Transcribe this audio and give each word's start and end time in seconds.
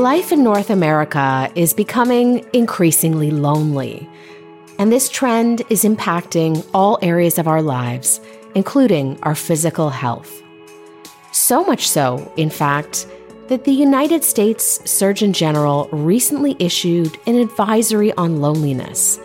Life 0.00 0.32
in 0.32 0.42
North 0.42 0.70
America 0.70 1.52
is 1.54 1.74
becoming 1.74 2.42
increasingly 2.54 3.30
lonely. 3.30 4.08
And 4.78 4.90
this 4.90 5.10
trend 5.10 5.60
is 5.68 5.84
impacting 5.84 6.66
all 6.72 6.98
areas 7.02 7.36
of 7.38 7.46
our 7.46 7.60
lives, 7.60 8.18
including 8.54 9.18
our 9.24 9.34
physical 9.34 9.90
health. 9.90 10.42
So 11.32 11.62
much 11.64 11.86
so, 11.86 12.32
in 12.38 12.48
fact, 12.48 13.06
that 13.48 13.64
the 13.64 13.72
United 13.72 14.24
States 14.24 14.80
Surgeon 14.90 15.34
General 15.34 15.86
recently 15.92 16.56
issued 16.58 17.18
an 17.26 17.34
advisory 17.34 18.10
on 18.14 18.40
loneliness, 18.40 19.20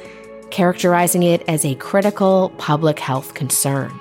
characterizing 0.52 1.23
it 1.23 1.41
as 1.48 1.63
a 1.63 1.76
critical 1.76 2.52
public 2.57 2.99
health 2.99 3.34
concern. 3.34 3.98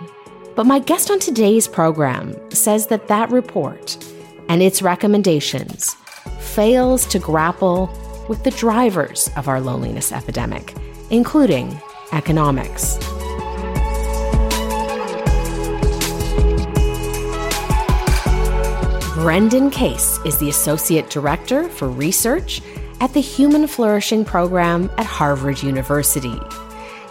But 0.56 0.66
my 0.66 0.80
guest 0.80 1.08
on 1.08 1.20
today's 1.20 1.68
program 1.68 2.34
says 2.50 2.88
that 2.88 3.06
that 3.06 3.30
report 3.30 3.96
and 4.48 4.60
its 4.60 4.82
recommendations 4.82 5.94
fails 6.54 7.04
to 7.06 7.18
grapple 7.18 7.90
with 8.28 8.44
the 8.44 8.50
drivers 8.52 9.28
of 9.36 9.48
our 9.48 9.60
loneliness 9.60 10.12
epidemic, 10.12 10.72
including 11.10 11.76
economics. 12.12 12.96
Brendan 19.14 19.70
Case 19.70 20.20
is 20.24 20.38
the 20.38 20.48
Associate 20.48 21.08
Director 21.10 21.68
for 21.68 21.88
Research 21.88 22.62
at 23.00 23.12
the 23.14 23.20
Human 23.20 23.66
Flourishing 23.66 24.24
Program 24.24 24.88
at 24.96 25.06
Harvard 25.06 25.60
University. 25.60 26.38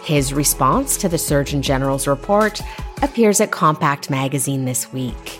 His 0.04 0.32
response 0.32 0.96
to 0.98 1.08
the 1.08 1.18
Surgeon 1.18 1.60
General's 1.60 2.06
report 2.06 2.62
appears 3.02 3.42
at 3.42 3.50
Compact 3.50 4.08
Magazine 4.08 4.64
this 4.64 4.90
week. 4.90 5.38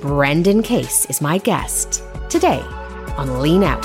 Brendan 0.00 0.62
Case 0.62 1.04
is 1.06 1.20
my 1.20 1.38
guest 1.38 2.04
today 2.28 2.62
on 3.16 3.40
Lean 3.40 3.62
Out. 3.64 3.84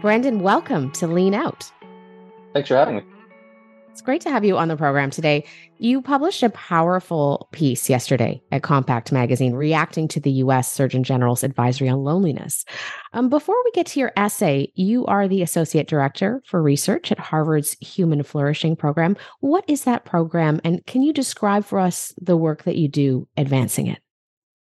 Brendan, 0.00 0.40
welcome 0.40 0.90
to 0.92 1.06
Lean 1.06 1.34
Out. 1.34 1.70
Thanks 2.52 2.68
for 2.68 2.76
having 2.76 2.96
me. 2.96 3.02
It's 3.94 4.02
great 4.02 4.22
to 4.22 4.30
have 4.30 4.44
you 4.44 4.58
on 4.58 4.66
the 4.66 4.76
program 4.76 5.12
today. 5.12 5.44
You 5.78 6.02
published 6.02 6.42
a 6.42 6.50
powerful 6.50 7.48
piece 7.52 7.88
yesterday 7.88 8.42
at 8.50 8.64
Compact 8.64 9.12
Magazine 9.12 9.54
reacting 9.54 10.08
to 10.08 10.18
the 10.18 10.32
US 10.32 10.72
Surgeon 10.72 11.04
General's 11.04 11.44
advisory 11.44 11.88
on 11.88 12.02
loneliness. 12.02 12.64
Um, 13.12 13.28
before 13.28 13.54
we 13.64 13.70
get 13.70 13.86
to 13.86 14.00
your 14.00 14.10
essay, 14.16 14.72
you 14.74 15.06
are 15.06 15.28
the 15.28 15.42
Associate 15.42 15.86
Director 15.86 16.42
for 16.44 16.60
Research 16.60 17.12
at 17.12 17.20
Harvard's 17.20 17.76
Human 17.78 18.24
Flourishing 18.24 18.74
Program. 18.74 19.16
What 19.38 19.64
is 19.68 19.84
that 19.84 20.04
program, 20.04 20.60
and 20.64 20.84
can 20.86 21.02
you 21.02 21.12
describe 21.12 21.64
for 21.64 21.78
us 21.78 22.12
the 22.20 22.36
work 22.36 22.64
that 22.64 22.74
you 22.74 22.88
do 22.88 23.28
advancing 23.36 23.86
it? 23.86 24.00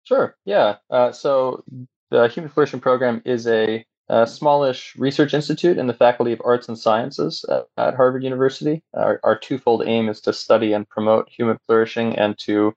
Sure, 0.05 0.37
yeah. 0.45 0.77
Uh, 0.89 1.11
so, 1.11 1.65
the 2.11 2.29
Human 2.29 2.49
Flourishing 2.49 2.79
Program 2.79 3.21
is 3.25 3.45
a 3.45 3.85
a 4.09 4.25
smallish 4.25 4.95
research 4.95 5.33
institute 5.33 5.77
in 5.77 5.87
the 5.87 5.93
Faculty 5.93 6.31
of 6.31 6.41
Arts 6.45 6.67
and 6.67 6.79
Sciences 6.79 7.43
at, 7.49 7.65
at 7.77 7.95
Harvard 7.95 8.23
University. 8.23 8.81
Our, 8.93 9.19
our, 9.23 9.37
twofold 9.37 9.83
aim 9.85 10.07
is 10.07 10.21
to 10.21 10.33
study 10.33 10.73
and 10.73 10.87
promote 10.87 11.29
human 11.29 11.57
flourishing 11.65 12.15
and 12.17 12.37
to 12.39 12.73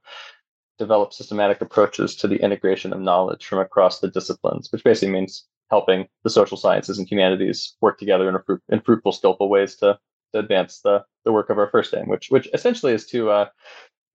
develop 0.78 1.12
systematic 1.12 1.60
approaches 1.60 2.16
to 2.16 2.28
the 2.28 2.42
integration 2.42 2.92
of 2.92 3.00
knowledge 3.00 3.46
from 3.46 3.60
across 3.60 4.00
the 4.00 4.08
disciplines, 4.08 4.72
which 4.72 4.82
basically 4.82 5.12
means 5.12 5.46
helping 5.70 6.08
the 6.24 6.30
social 6.30 6.56
sciences 6.56 6.98
and 6.98 7.08
humanities 7.08 7.76
work 7.80 7.98
together 7.98 8.28
in, 8.28 8.58
in 8.70 8.80
fruitful, 8.80 9.12
skillful 9.12 9.48
ways 9.48 9.76
to, 9.76 9.96
to 10.32 10.40
advance 10.40 10.80
the, 10.80 11.04
the 11.24 11.32
work 11.32 11.48
of 11.48 11.58
our 11.58 11.70
first 11.70 11.94
aim, 11.94 12.08
which, 12.08 12.28
which 12.30 12.48
essentially 12.52 12.92
is 12.92 13.06
to 13.06 13.30
uh, 13.30 13.48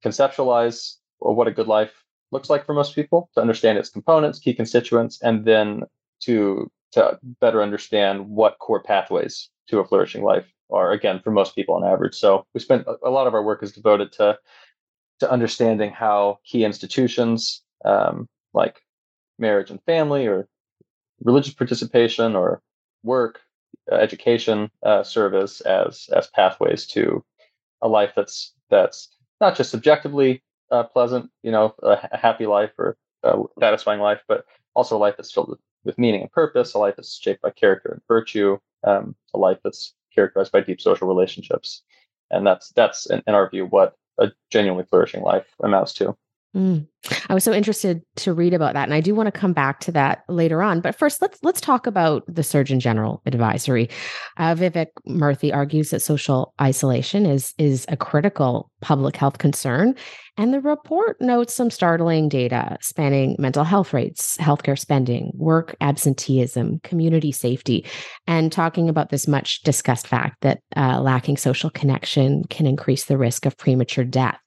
conceptualize 0.03 0.95
what 1.19 1.47
a 1.47 1.51
good 1.51 1.67
life 1.67 2.03
looks 2.31 2.49
like 2.49 2.65
for 2.65 2.73
most 2.73 2.93
people, 2.93 3.29
to 3.35 3.41
understand 3.41 3.77
its 3.77 3.89
components, 3.89 4.39
key 4.39 4.53
constituents, 4.53 5.21
and 5.21 5.45
then 5.45 5.83
to 6.19 6.69
to 6.93 7.19
better 7.41 7.61
understand 7.61 8.29
what 8.29 8.59
core 8.59 8.81
pathways 8.81 9.49
to 9.67 9.79
a 9.79 9.85
flourishing 9.85 10.23
life 10.23 10.45
are 10.71 10.91
again 10.91 11.19
for 11.23 11.31
most 11.31 11.55
people 11.55 11.75
on 11.75 11.83
average. 11.83 12.15
So 12.15 12.45
we 12.53 12.59
spent 12.59 12.87
a 13.03 13.09
lot 13.09 13.27
of 13.27 13.33
our 13.33 13.43
work 13.43 13.63
is 13.63 13.71
devoted 13.71 14.11
to 14.13 14.37
to 15.19 15.31
understanding 15.31 15.91
how 15.91 16.39
key 16.45 16.65
institutions 16.65 17.63
um, 17.85 18.27
like 18.53 18.81
marriage 19.39 19.69
and 19.69 19.81
family 19.85 20.27
or 20.27 20.47
religious 21.23 21.53
participation 21.53 22.35
or 22.35 22.61
work 23.03 23.41
uh, 23.91 23.95
education 23.95 24.69
uh, 24.83 25.03
service 25.03 25.61
as 25.61 26.09
as 26.13 26.27
pathways 26.27 26.85
to 26.87 27.23
a 27.81 27.87
life 27.87 28.13
that's 28.15 28.53
that's 28.69 29.09
not 29.39 29.55
just 29.55 29.69
subjectively 29.69 30.41
uh, 30.71 30.83
pleasant 30.83 31.29
you 31.43 31.51
know 31.51 31.73
a, 31.83 31.97
a 32.11 32.17
happy 32.17 32.45
life 32.45 32.71
or 32.77 32.97
a 33.23 33.37
satisfying 33.59 33.99
life 33.99 34.21
but 34.27 34.45
also 34.75 34.97
a 34.97 34.99
life 34.99 35.15
that's 35.17 35.31
filled 35.31 35.49
with 35.49 35.59
with 35.85 35.97
meaning 35.97 36.21
and 36.21 36.31
purpose, 36.31 36.73
a 36.73 36.79
life 36.79 36.95
that's 36.97 37.17
shaped 37.17 37.41
by 37.41 37.51
character 37.51 37.89
and 37.91 38.01
virtue, 38.07 38.57
um, 38.83 39.15
a 39.33 39.37
life 39.37 39.59
that's 39.63 39.93
characterized 40.13 40.51
by 40.51 40.61
deep 40.61 40.81
social 40.81 41.07
relationships. 41.07 41.83
And 42.31 42.45
that's 42.45 42.69
that's 42.71 43.09
in, 43.09 43.21
in 43.27 43.35
our 43.35 43.49
view 43.49 43.65
what 43.65 43.95
a 44.17 44.31
genuinely 44.49 44.85
flourishing 44.85 45.21
life 45.21 45.47
amounts 45.61 45.93
to. 45.95 46.17
Mm. 46.55 46.87
I 47.29 47.33
was 47.33 47.43
so 47.43 47.53
interested 47.53 48.01
to 48.15 48.33
read 48.33 48.53
about 48.53 48.73
that, 48.73 48.85
and 48.85 48.93
I 48.93 49.01
do 49.01 49.13
want 49.13 49.27
to 49.27 49.31
come 49.31 49.51
back 49.51 49.81
to 49.81 49.91
that 49.91 50.23
later 50.29 50.63
on. 50.63 50.79
But 50.79 50.95
first, 50.95 51.21
let's 51.21 51.37
let's 51.43 51.59
talk 51.59 51.85
about 51.85 52.23
the 52.27 52.43
Surgeon 52.43 52.79
General 52.79 53.21
advisory. 53.25 53.89
Uh, 54.37 54.55
Vivek 54.55 54.87
Murthy 55.07 55.53
argues 55.53 55.89
that 55.89 56.01
social 56.01 56.53
isolation 56.61 57.25
is 57.25 57.53
is 57.57 57.85
a 57.89 57.97
critical 57.97 58.71
public 58.81 59.17
health 59.17 59.37
concern, 59.37 59.95
and 60.37 60.53
the 60.53 60.61
report 60.61 61.19
notes 61.19 61.53
some 61.53 61.69
startling 61.69 62.29
data 62.29 62.77
spanning 62.79 63.35
mental 63.37 63.65
health 63.65 63.93
rates, 63.93 64.37
healthcare 64.37 64.79
spending, 64.79 65.31
work 65.35 65.75
absenteeism, 65.81 66.79
community 66.79 67.33
safety, 67.33 67.85
and 68.27 68.51
talking 68.51 68.87
about 68.87 69.09
this 69.09 69.27
much 69.27 69.61
discussed 69.63 70.07
fact 70.07 70.37
that 70.41 70.61
uh, 70.77 71.01
lacking 71.01 71.35
social 71.35 71.69
connection 71.69 72.45
can 72.49 72.65
increase 72.65 73.05
the 73.05 73.17
risk 73.17 73.45
of 73.45 73.57
premature 73.57 74.05
death 74.05 74.39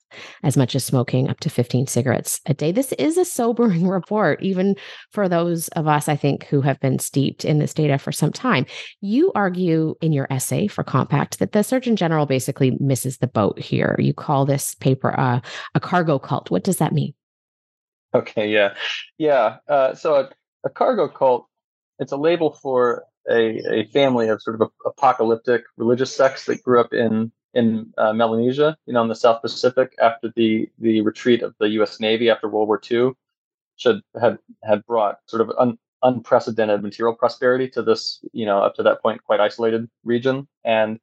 as 0.42 0.56
much 0.56 0.74
as 0.74 0.84
smoking 0.84 1.28
up 1.28 1.41
to 1.41 1.50
15 1.50 1.86
cigarettes 1.86 2.41
a 2.46 2.54
day. 2.54 2.72
This 2.72 2.92
is 2.92 3.16
a 3.16 3.24
sobering 3.24 3.88
report, 3.88 4.42
even 4.42 4.76
for 5.10 5.28
those 5.28 5.69
of 5.69 5.86
us, 5.86 6.08
I 6.08 6.16
think, 6.16 6.44
who 6.44 6.60
have 6.60 6.80
been 6.80 6.98
steeped 6.98 7.44
in 7.44 7.58
this 7.58 7.74
data 7.74 7.98
for 7.98 8.12
some 8.12 8.32
time. 8.32 8.66
You 9.00 9.32
argue 9.34 9.94
in 10.00 10.12
your 10.12 10.26
essay 10.30 10.66
for 10.66 10.84
Compact 10.84 11.38
that 11.38 11.52
the 11.52 11.62
Surgeon 11.62 11.96
General 11.96 12.26
basically 12.26 12.76
misses 12.80 13.19
the 13.19 13.26
boat 13.26 13.58
here. 13.58 13.96
You 13.98 14.14
call 14.14 14.46
this 14.46 14.74
paper 14.76 15.19
uh, 15.19 15.41
a 15.74 15.80
cargo 15.80 16.19
cult. 16.19 16.50
What 16.50 16.64
does 16.64 16.78
that 16.78 16.92
mean? 16.92 17.14
Okay, 18.14 18.48
yeah. 18.48 18.75
Yeah. 19.19 19.56
Uh, 19.69 19.94
so 19.94 20.14
a, 20.14 20.30
a 20.64 20.70
cargo 20.70 21.08
cult, 21.08 21.46
it's 21.98 22.12
a 22.12 22.16
label 22.16 22.52
for 22.52 23.04
a, 23.30 23.60
a 23.70 23.86
family 23.92 24.28
of 24.28 24.40
sort 24.40 24.60
of 24.60 24.70
apocalyptic 24.86 25.64
religious 25.76 26.14
sects 26.14 26.46
that 26.46 26.62
grew 26.62 26.80
up 26.80 26.92
in 26.92 27.30
in 27.58 27.92
uh, 27.98 28.12
Melanesia, 28.12 28.76
you 28.86 28.92
know, 28.92 29.02
in 29.02 29.08
the 29.08 29.14
South 29.16 29.42
Pacific 29.42 29.94
after 30.00 30.32
the 30.36 30.69
the 30.78 31.00
retreat 31.00 31.42
of 31.42 31.54
the 31.58 31.69
U.S. 31.70 31.98
Navy 31.98 32.30
after 32.30 32.48
World 32.48 32.69
War 32.69 32.80
II, 32.91 33.12
should 33.76 34.00
had 34.20 34.38
had 34.62 34.86
brought 34.86 35.19
sort 35.26 35.42
of 35.42 35.50
un, 35.58 35.76
unprecedented 36.02 36.82
material 36.82 37.16
prosperity 37.16 37.69
to 37.70 37.82
this, 37.82 38.20
you 38.32 38.46
know, 38.46 38.60
up 38.62 38.76
to 38.76 38.84
that 38.84 39.02
point 39.02 39.24
quite 39.24 39.41
isolated 39.41 39.91
region, 40.04 40.46
and 40.64 41.00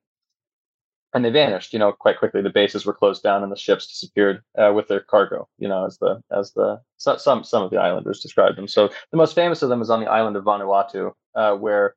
and 1.14 1.26
they 1.26 1.30
vanished, 1.30 1.74
you 1.74 1.80
know, 1.80 1.92
quite 1.92 2.20
quickly. 2.20 2.42
The 2.42 2.50
bases 2.50 2.86
were 2.86 2.94
closed 2.94 3.22
down 3.22 3.44
and 3.44 3.52
the 3.52 3.58
ships 3.58 3.88
disappeared 3.88 4.42
uh, 4.58 4.72
with 4.74 4.88
their 4.88 5.02
cargo, 5.02 5.48
you 5.60 5.68
know, 5.68 5.86
as 5.86 5.98
the 5.98 6.22
as 6.32 6.54
the 6.54 6.80
some 6.98 7.44
some 7.44 7.64
of 7.64 7.70
the 7.70 7.82
islanders 7.82 8.22
described 8.22 8.58
them. 8.58 8.70
So 8.70 8.90
the 9.12 9.18
most 9.18 9.36
famous 9.36 9.62
of 9.62 9.70
them 9.70 9.82
is 9.82 9.90
on 9.90 10.00
the 10.00 10.10
island 10.10 10.38
of 10.38 10.46
Vanuatu, 10.46 11.12
uh, 11.36 11.56
where 11.56 11.96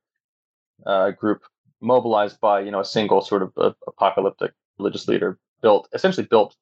uh, 0.84 1.06
a 1.10 1.12
group 1.12 1.42
mobilized 1.80 2.40
by 2.40 2.60
you 2.60 2.70
know 2.70 2.80
a 2.80 2.84
single 2.84 3.20
sort 3.20 3.42
of 3.42 3.52
uh, 3.56 3.72
apocalyptic 3.86 4.52
religious 4.78 5.08
leader 5.08 5.38
built 5.62 5.88
essentially 5.92 6.26
built 6.26 6.56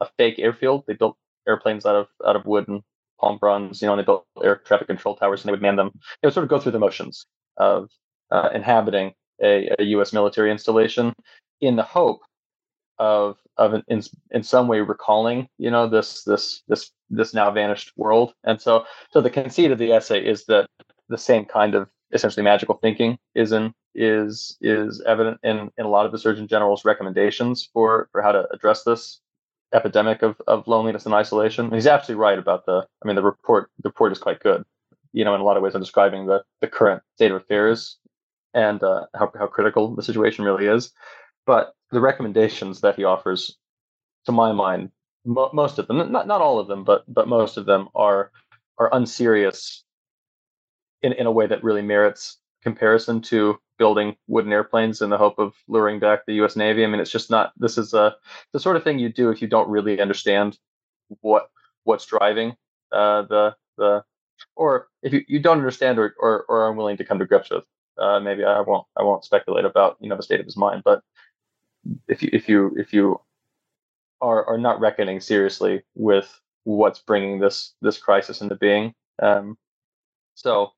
a 0.00 0.06
fake 0.16 0.38
airfield. 0.38 0.84
They 0.86 0.94
built 0.94 1.16
airplanes 1.46 1.86
out 1.86 1.96
of 1.96 2.08
out 2.26 2.36
of 2.36 2.46
wood 2.46 2.68
and 2.68 2.82
palm 3.20 3.38
fronds, 3.38 3.80
you 3.80 3.86
know, 3.86 3.92
and 3.92 4.00
they 4.00 4.04
built 4.04 4.26
air 4.42 4.56
traffic 4.56 4.88
control 4.88 5.16
towers, 5.16 5.42
and 5.42 5.48
they 5.48 5.52
would 5.52 5.62
man 5.62 5.76
them. 5.76 5.90
They 6.20 6.26
would 6.26 6.34
sort 6.34 6.44
of 6.44 6.50
go 6.50 6.58
through 6.58 6.72
the 6.72 6.78
motions 6.78 7.26
of 7.56 7.90
uh, 8.30 8.48
inhabiting 8.52 9.12
a, 9.42 9.70
a, 9.78 9.84
U.S. 9.84 10.12
military 10.12 10.50
installation 10.50 11.12
in 11.60 11.76
the 11.76 11.82
hope 11.82 12.20
of 12.98 13.36
of 13.56 13.74
in 13.88 14.02
in 14.30 14.42
some 14.42 14.68
way 14.68 14.80
recalling, 14.80 15.48
you 15.58 15.70
know, 15.70 15.88
this 15.88 16.24
this 16.24 16.62
this 16.68 16.90
this 17.10 17.34
now 17.34 17.50
vanished 17.50 17.92
world. 17.96 18.34
And 18.44 18.60
so 18.60 18.84
so 19.10 19.20
the 19.20 19.30
conceit 19.30 19.70
of 19.70 19.78
the 19.78 19.92
essay 19.92 20.24
is 20.24 20.44
that 20.46 20.66
the 21.08 21.18
same 21.18 21.44
kind 21.44 21.74
of 21.74 21.88
essentially 22.12 22.44
magical 22.44 22.76
thinking 22.76 23.18
is 23.34 23.52
in 23.52 23.74
is 23.94 24.56
is 24.60 25.02
evident 25.06 25.38
in, 25.42 25.70
in 25.76 25.84
a 25.84 25.88
lot 25.88 26.06
of 26.06 26.12
the 26.12 26.18
Surgeon 26.18 26.46
General's 26.46 26.84
recommendations 26.84 27.68
for 27.72 28.08
for 28.12 28.22
how 28.22 28.32
to 28.32 28.46
address 28.52 28.84
this 28.84 29.20
epidemic 29.74 30.22
of, 30.22 30.40
of 30.46 30.66
loneliness 30.66 31.06
and 31.06 31.14
isolation. 31.14 31.66
And 31.66 31.74
he's 31.74 31.86
absolutely 31.86 32.20
right 32.20 32.38
about 32.38 32.66
the. 32.66 32.86
I 33.02 33.06
mean, 33.06 33.16
the 33.16 33.22
report 33.22 33.70
the 33.82 33.88
report 33.88 34.12
is 34.12 34.18
quite 34.18 34.40
good. 34.40 34.64
You 35.12 35.24
know, 35.24 35.34
in 35.34 35.40
a 35.40 35.44
lot 35.44 35.56
of 35.56 35.62
ways, 35.62 35.74
I'm 35.74 35.80
describing 35.80 36.26
the 36.26 36.42
the 36.60 36.68
current 36.68 37.02
state 37.16 37.30
of 37.30 37.36
affairs 37.38 37.98
and 38.54 38.82
uh, 38.82 39.06
how 39.14 39.32
how 39.38 39.46
critical 39.46 39.94
the 39.94 40.02
situation 40.02 40.44
really 40.44 40.66
is. 40.66 40.92
But 41.46 41.74
the 41.90 42.00
recommendations 42.00 42.80
that 42.82 42.96
he 42.96 43.04
offers, 43.04 43.56
to 44.26 44.32
my 44.32 44.52
mind, 44.52 44.90
mo- 45.24 45.50
most 45.52 45.78
of 45.78 45.88
them, 45.88 46.12
not 46.12 46.26
not 46.26 46.40
all 46.40 46.58
of 46.58 46.68
them, 46.68 46.84
but 46.84 47.04
but 47.08 47.28
most 47.28 47.56
of 47.56 47.66
them 47.66 47.88
are 47.94 48.30
are 48.78 48.94
unserious 48.94 49.84
in 51.02 51.12
in 51.12 51.26
a 51.26 51.32
way 51.32 51.46
that 51.46 51.62
really 51.62 51.82
merits 51.82 52.38
comparison 52.62 53.20
to 53.20 53.58
building 53.78 54.16
wooden 54.28 54.52
airplanes 54.52 55.02
in 55.02 55.10
the 55.10 55.18
hope 55.18 55.38
of 55.38 55.54
luring 55.66 55.98
back 55.98 56.24
the 56.24 56.34
U.S. 56.34 56.54
Navy. 56.54 56.84
I 56.84 56.86
mean, 56.86 57.00
it's 57.00 57.10
just 57.10 57.30
not. 57.30 57.52
This 57.56 57.76
is 57.76 57.94
a 57.94 58.14
the 58.52 58.60
sort 58.60 58.76
of 58.76 58.84
thing 58.84 58.98
you 58.98 59.12
do 59.12 59.30
if 59.30 59.42
you 59.42 59.48
don't 59.48 59.68
really 59.68 60.00
understand 60.00 60.58
what 61.20 61.50
what's 61.84 62.06
driving 62.06 62.56
uh, 62.92 63.22
the 63.22 63.56
the 63.76 64.04
or 64.56 64.88
if 65.02 65.12
you, 65.12 65.24
you 65.28 65.40
don't 65.40 65.58
understand 65.58 65.98
or, 65.98 66.14
or 66.18 66.44
or 66.48 66.62
are 66.62 66.70
unwilling 66.70 66.96
to 66.98 67.04
come 67.04 67.18
to 67.18 67.26
grips 67.26 67.50
with. 67.50 67.64
Uh, 67.98 68.18
maybe 68.20 68.44
I 68.44 68.60
won't 68.60 68.86
I 68.96 69.02
won't 69.02 69.24
speculate 69.24 69.64
about 69.64 69.96
you 70.00 70.08
know 70.08 70.16
the 70.16 70.22
state 70.22 70.40
of 70.40 70.46
his 70.46 70.56
mind, 70.56 70.82
but 70.84 71.02
if 72.08 72.22
you 72.22 72.30
if 72.32 72.48
you 72.48 72.74
if 72.78 72.92
you 72.92 73.20
are 74.20 74.44
are 74.46 74.58
not 74.58 74.80
reckoning 74.80 75.20
seriously 75.20 75.82
with 75.94 76.40
what's 76.64 77.00
bringing 77.00 77.38
this 77.38 77.74
this 77.82 77.98
crisis 77.98 78.40
into 78.40 78.54
being, 78.54 78.94
um, 79.20 79.58
so 80.34 80.72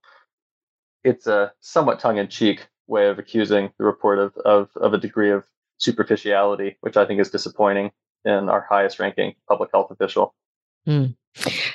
it's 1.05 1.27
a 1.27 1.53
somewhat 1.61 2.01
tongue 2.01 2.19
in 2.19 2.29
cheek 2.29 2.67
way 2.87 3.09
of 3.09 3.19
accusing 3.19 3.71
the 3.79 3.85
report 3.85 4.19
of, 4.19 4.37
of 4.39 4.71
of 4.77 4.93
a 4.93 4.99
degree 4.99 5.31
of 5.31 5.45
superficiality, 5.79 6.77
which 6.81 6.97
I 6.97 7.07
think 7.07 7.21
is 7.21 7.31
disappointing 7.31 7.93
in 8.25 8.49
our 8.49 8.67
highest 8.69 8.99
ranking 8.99 9.35
public 9.49 9.71
health 9.73 9.91
official. 9.91 10.35
Mm. 10.89 11.17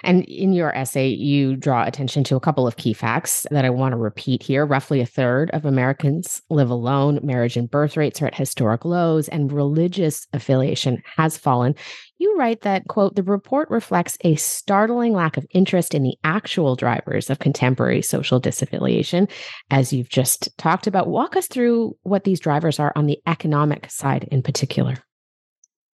And 0.04 0.24
in 0.26 0.54
your 0.54 0.74
essay, 0.74 1.10
you 1.10 1.56
draw 1.56 1.84
attention 1.84 2.24
to 2.26 2.36
a 2.38 2.40
couple 2.40 2.66
of 2.66 2.78
key 2.78 2.94
facts 2.94 3.46
that 3.52 3.66
I 3.66 3.70
want 3.70 3.92
to 3.92 3.98
repeat 3.98 4.42
here. 4.42 4.66
Roughly 4.66 5.02
a 5.02 5.06
third 5.06 5.52
of 5.52 5.66
Americans 5.66 6.42
live 6.50 6.70
alone, 6.70 7.20
marriage 7.24 7.58
and 7.58 7.70
birth 7.70 7.98
rates 7.98 8.22
are 8.22 8.28
at 8.28 8.36
historic 8.36 8.86
lows, 8.86 9.28
and 9.28 9.52
religious 9.52 10.28
affiliation 10.34 11.04
has 11.18 11.38
fallen. 11.38 11.76
You 12.20 12.36
write 12.38 12.62
that, 12.62 12.88
quote, 12.90 13.16
the 13.16 13.24
report 13.24 13.70
reflects 13.70 14.18
a 14.22 14.36
startling 14.36 15.14
lack 15.14 15.38
of 15.38 15.48
interest 15.52 15.96
in 15.96 16.04
the 16.04 16.18
actual 16.26 16.76
drivers 16.76 17.30
of 17.30 17.40
contemporary 17.40 18.02
social 18.02 18.42
disaffiliation. 18.42 19.32
As 19.72 19.94
you've 19.94 20.10
just 20.10 20.56
talked 20.58 20.86
about, 20.86 21.08
walk 21.08 21.38
us 21.38 21.48
through 21.48 21.96
what 22.04 22.26
these 22.26 22.42
drivers 22.42 22.78
are 22.78 22.92
on 22.98 23.06
the 23.06 23.20
economic 23.26 23.90
side 23.90 24.28
in 24.32 24.42
particular. 24.42 24.96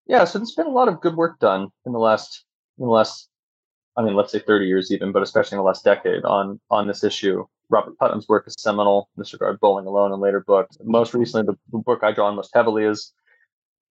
Yeah, 0.07 0.25
so 0.25 0.39
there's 0.39 0.55
been 0.55 0.67
a 0.67 0.71
lot 0.71 0.89
of 0.89 1.03
good 1.03 1.15
work 1.15 1.39
done 1.41 1.69
in 1.85 1.93
the 1.93 1.99
last 1.99 2.45
in 2.79 2.87
the 2.87 2.91
last 2.91 3.29
I 3.97 4.03
mean, 4.03 4.17
let's 4.17 4.33
say 4.33 4.41
30 4.41 4.67
years 4.67 4.91
even, 4.91 5.13
but 5.13 5.23
especially 5.23 5.57
in 5.57 5.61
the 5.61 5.67
last 5.67 5.85
decade 5.85 6.25
on 6.25 6.59
on 6.71 6.89
this 6.89 7.05
issue. 7.05 7.45
Robert 7.71 7.97
Putnam's 7.99 8.29
work 8.29 8.47
is 8.47 8.55
seminal 8.59 9.09
in 9.17 9.23
this 9.23 9.33
regard, 9.33 9.59
Bowling 9.59 9.87
Alone 9.87 10.13
and 10.13 10.21
later 10.21 10.45
books. 10.47 10.77
Most 10.85 11.15
recently, 11.15 11.55
the, 11.73 11.79
book 11.79 12.01
I 12.03 12.13
draw 12.13 12.27
on 12.29 12.37
most 12.37 12.51
heavily 12.53 12.85
is 12.85 13.13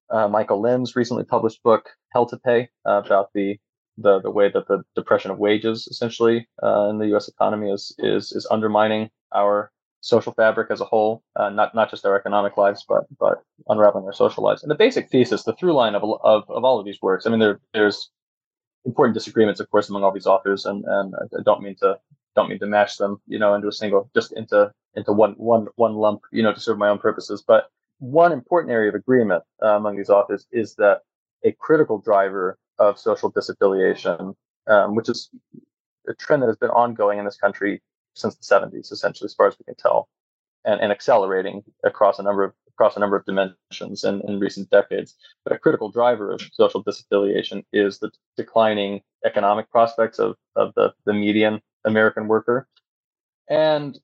uh, 0.09 0.27
Michael 0.27 0.61
Lind's 0.61 0.95
recently 0.95 1.23
published 1.23 1.63
book, 1.63 1.89
Hell 2.11 2.25
to 2.27 2.38
Pay, 2.38 2.69
uh, 2.88 3.01
about 3.05 3.29
the, 3.33 3.57
the 3.97 4.19
the 4.21 4.31
way 4.31 4.50
that 4.50 4.67
the 4.67 4.83
depression 4.95 5.31
of 5.31 5.38
wages 5.38 5.88
essentially 5.88 6.47
uh, 6.63 6.89
in 6.89 6.97
the 6.97 7.07
U.S. 7.07 7.27
economy 7.27 7.71
is 7.71 7.95
is 8.00 8.31
is 8.31 8.47
undermining 8.50 9.09
our 9.33 9.71
social 10.01 10.33
fabric 10.33 10.69
as 10.69 10.81
a 10.81 10.85
whole, 10.85 11.23
uh, 11.38 11.50
not 11.50 11.73
not 11.73 11.89
just 11.89 12.05
our 12.05 12.15
economic 12.17 12.57
lives, 12.57 12.85
but 12.88 13.05
but 13.19 13.41
unraveling 13.69 14.05
our 14.05 14.13
social 14.13 14.44
lives. 14.44 14.61
And 14.61 14.69
the 14.69 14.75
basic 14.75 15.09
thesis, 15.09 15.44
the 15.44 15.53
through 15.53 15.73
line 15.73 15.95
of 15.95 16.03
of, 16.03 16.44
of 16.50 16.63
all 16.63 16.79
of 16.79 16.85
these 16.85 17.01
works, 17.01 17.25
I 17.25 17.29
mean, 17.29 17.39
there 17.39 17.59
there's 17.73 18.11
important 18.85 19.13
disagreements, 19.15 19.59
of 19.59 19.69
course, 19.71 19.89
among 19.89 20.03
all 20.03 20.11
these 20.11 20.27
authors, 20.27 20.65
and 20.65 20.83
and 20.85 21.15
I 21.15 21.41
don't 21.44 21.63
mean 21.63 21.75
to 21.79 21.97
don't 22.35 22.50
mean 22.50 22.59
to 22.59 22.67
mash 22.67 22.97
them, 22.97 23.21
you 23.27 23.39
know, 23.39 23.53
into 23.53 23.67
a 23.67 23.71
single 23.71 24.09
just 24.13 24.33
into 24.33 24.71
into 24.95 25.13
one 25.13 25.33
one 25.33 25.67
one 25.75 25.95
lump, 25.95 26.21
you 26.31 26.44
know, 26.44 26.53
to 26.53 26.59
serve 26.59 26.77
my 26.77 26.89
own 26.89 27.00
purposes. 27.00 27.44
But 27.45 27.69
one 28.03 28.33
important 28.33 28.73
area 28.73 28.89
of 28.89 28.95
agreement 28.95 29.44
uh, 29.63 29.77
among 29.77 29.95
these 29.95 30.09
authors 30.09 30.45
is 30.51 30.75
that 30.75 31.01
a 31.45 31.53
critical 31.53 32.00
driver 32.00 32.57
of 32.77 33.00
social 33.00 33.31
disaffiliation, 33.31 34.35
um, 34.67 34.95
which 34.95 35.07
is 35.07 35.29
a 36.09 36.13
trend 36.13 36.41
that 36.41 36.47
has 36.47 36.57
been 36.57 36.69
ongoing 36.69 37.17
in 37.17 37.23
this 37.23 37.38
country 37.38 37.81
since 38.13 38.35
the 38.35 38.44
70s, 38.44 38.91
essentially, 38.91 39.25
as 39.25 39.33
far 39.33 39.47
as 39.47 39.57
we 39.57 39.63
can 39.63 39.75
tell, 39.75 40.09
and, 40.65 40.81
and 40.81 40.91
accelerating 40.91 41.63
across 41.85 42.19
a 42.19 42.23
number 42.23 42.44
of 42.44 42.53
across 42.67 42.97
a 42.97 43.00
number 43.00 43.15
of 43.15 43.23
dimensions 43.25 44.03
in, 44.03 44.19
in 44.27 44.39
recent 44.39 44.69
decades. 44.69 45.15
But 45.45 45.53
a 45.53 45.59
critical 45.59 45.89
driver 45.89 46.33
of 46.33 46.41
social 46.53 46.83
disaffiliation 46.83 47.63
is 47.71 48.00
the 48.00 48.11
declining 48.35 49.01
economic 49.23 49.69
prospects 49.69 50.17
of, 50.19 50.35
of 50.55 50.73
the, 50.75 50.91
the 51.05 51.13
median 51.13 51.61
American 51.85 52.27
worker. 52.27 52.67
And 53.47 53.97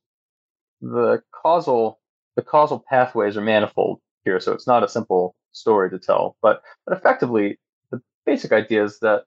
the 0.81 1.23
causal 1.31 1.98
the 2.39 2.45
causal 2.45 2.81
pathways 2.89 3.36
are 3.36 3.41
manifold 3.41 4.00
here, 4.24 4.39
so 4.39 4.53
it's 4.53 4.65
not 4.65 4.81
a 4.81 4.88
simple 4.88 5.36
story 5.51 5.89
to 5.89 6.00
tell. 6.00 6.38
But 6.41 6.62
but 6.86 6.97
effectively, 6.97 7.59
the 7.91 8.01
basic 8.25 8.53
idea 8.53 8.86
is 8.86 9.00
that 9.00 9.25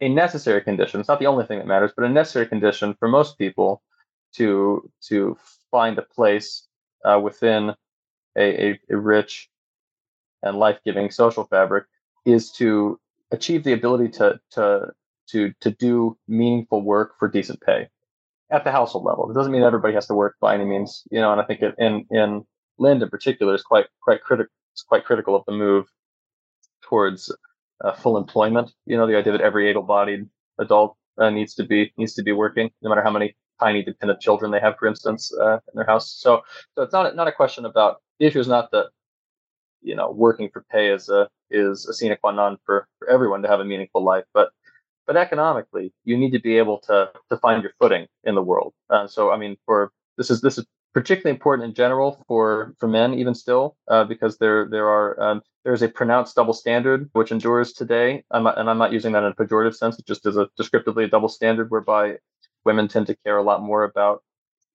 a 0.00 0.08
necessary 0.08 0.60
condition, 0.60 1.00
it's 1.00 1.08
not 1.08 1.18
the 1.18 1.26
only 1.26 1.44
thing 1.44 1.58
that 1.58 1.66
matters, 1.66 1.90
but 1.96 2.04
a 2.04 2.08
necessary 2.08 2.46
condition 2.46 2.94
for 3.00 3.08
most 3.08 3.36
people 3.36 3.82
to 4.34 4.88
to 5.08 5.36
find 5.72 5.98
a 5.98 6.02
place 6.02 6.68
uh, 7.04 7.18
within 7.20 7.74
a, 8.36 8.46
a, 8.66 8.80
a 8.90 8.96
rich 8.96 9.50
and 10.44 10.56
life-giving 10.56 11.10
social 11.10 11.44
fabric 11.44 11.84
is 12.24 12.52
to 12.52 13.00
achieve 13.32 13.64
the 13.64 13.72
ability 13.72 14.08
to 14.08 14.38
to 14.52 14.92
to 15.30 15.52
to 15.60 15.70
do 15.72 16.16
meaningful 16.28 16.80
work 16.80 17.18
for 17.18 17.26
decent 17.26 17.60
pay 17.60 17.88
at 18.54 18.64
the 18.64 18.70
household 18.70 19.04
level. 19.04 19.30
It 19.30 19.34
doesn't 19.34 19.52
mean 19.52 19.62
everybody 19.62 19.94
has 19.94 20.06
to 20.06 20.14
work 20.14 20.36
by 20.40 20.54
any 20.54 20.64
means, 20.64 21.02
you 21.10 21.20
know. 21.20 21.32
And 21.32 21.40
I 21.40 21.44
think 21.44 21.60
it, 21.60 21.74
in 21.78 22.06
in 22.10 22.44
Lind 22.78 23.02
in 23.02 23.08
particular 23.08 23.54
is 23.54 23.62
quite 23.62 23.86
quite 24.02 24.22
critical 24.22 24.52
quite 24.88 25.04
critical 25.04 25.36
of 25.36 25.44
the 25.46 25.52
move 25.52 25.86
towards 26.82 27.34
uh, 27.84 27.92
full 27.92 28.16
employment. 28.16 28.70
You 28.86 28.96
know, 28.96 29.06
the 29.06 29.16
idea 29.16 29.32
that 29.32 29.40
every 29.40 29.68
able-bodied 29.68 30.28
adult 30.58 30.96
uh, 31.18 31.30
needs 31.30 31.54
to 31.54 31.64
be 31.64 31.92
needs 31.96 32.14
to 32.14 32.22
be 32.22 32.32
working, 32.32 32.70
no 32.82 32.88
matter 32.90 33.02
how 33.02 33.10
many 33.10 33.36
tiny 33.60 33.84
dependent 33.84 34.20
children 34.20 34.50
they 34.50 34.60
have, 34.60 34.76
for 34.78 34.86
instance, 34.86 35.32
uh, 35.40 35.54
in 35.54 35.74
their 35.74 35.86
house. 35.86 36.10
So, 36.10 36.42
so 36.74 36.82
it's 36.82 36.92
not 36.92 37.14
not 37.16 37.28
a 37.28 37.32
question 37.32 37.64
about 37.64 38.02
the 38.18 38.26
issue 38.26 38.40
is 38.40 38.48
not 38.48 38.70
that 38.72 38.86
you 39.82 39.94
know 39.96 40.10
working 40.10 40.48
for 40.52 40.64
pay 40.70 40.92
is 40.92 41.08
a 41.08 41.28
is 41.50 41.86
a 41.86 41.92
sine 41.92 42.16
qua 42.20 42.32
non 42.32 42.58
for, 42.64 42.88
for 42.98 43.08
everyone 43.08 43.42
to 43.42 43.48
have 43.48 43.60
a 43.60 43.64
meaningful 43.64 44.04
life, 44.04 44.24
but 44.32 44.50
but 45.06 45.16
economically, 45.16 45.92
you 46.04 46.16
need 46.16 46.32
to 46.32 46.40
be 46.40 46.58
able 46.58 46.78
to 46.80 47.10
to 47.30 47.36
find 47.38 47.62
your 47.62 47.72
footing 47.78 48.06
in 48.24 48.34
the 48.34 48.42
world. 48.42 48.74
Uh, 48.90 49.06
so, 49.06 49.30
I 49.30 49.36
mean, 49.36 49.56
for 49.66 49.92
this 50.16 50.30
is 50.30 50.40
this 50.40 50.58
is 50.58 50.66
particularly 50.92 51.34
important 51.34 51.68
in 51.68 51.74
general 51.74 52.24
for 52.28 52.74
for 52.78 52.88
men, 52.88 53.14
even 53.14 53.34
still, 53.34 53.76
uh, 53.88 54.04
because 54.04 54.38
there 54.38 54.68
there 54.68 54.88
are 54.88 55.20
um, 55.20 55.42
there's 55.64 55.82
a 55.82 55.88
pronounced 55.88 56.36
double 56.36 56.54
standard 56.54 57.10
which 57.12 57.32
endures 57.32 57.72
today. 57.72 58.24
I'm 58.30 58.44
not, 58.44 58.58
and 58.58 58.70
I'm 58.70 58.78
not 58.78 58.92
using 58.92 59.12
that 59.12 59.24
in 59.24 59.32
a 59.32 59.34
pejorative 59.34 59.74
sense. 59.74 59.98
It 59.98 60.06
just 60.06 60.26
is 60.26 60.36
a 60.36 60.48
descriptively 60.56 61.04
a 61.04 61.08
double 61.08 61.28
standard 61.28 61.70
whereby 61.70 62.18
women 62.64 62.88
tend 62.88 63.06
to 63.08 63.16
care 63.24 63.36
a 63.36 63.42
lot 63.42 63.62
more 63.62 63.84
about 63.84 64.22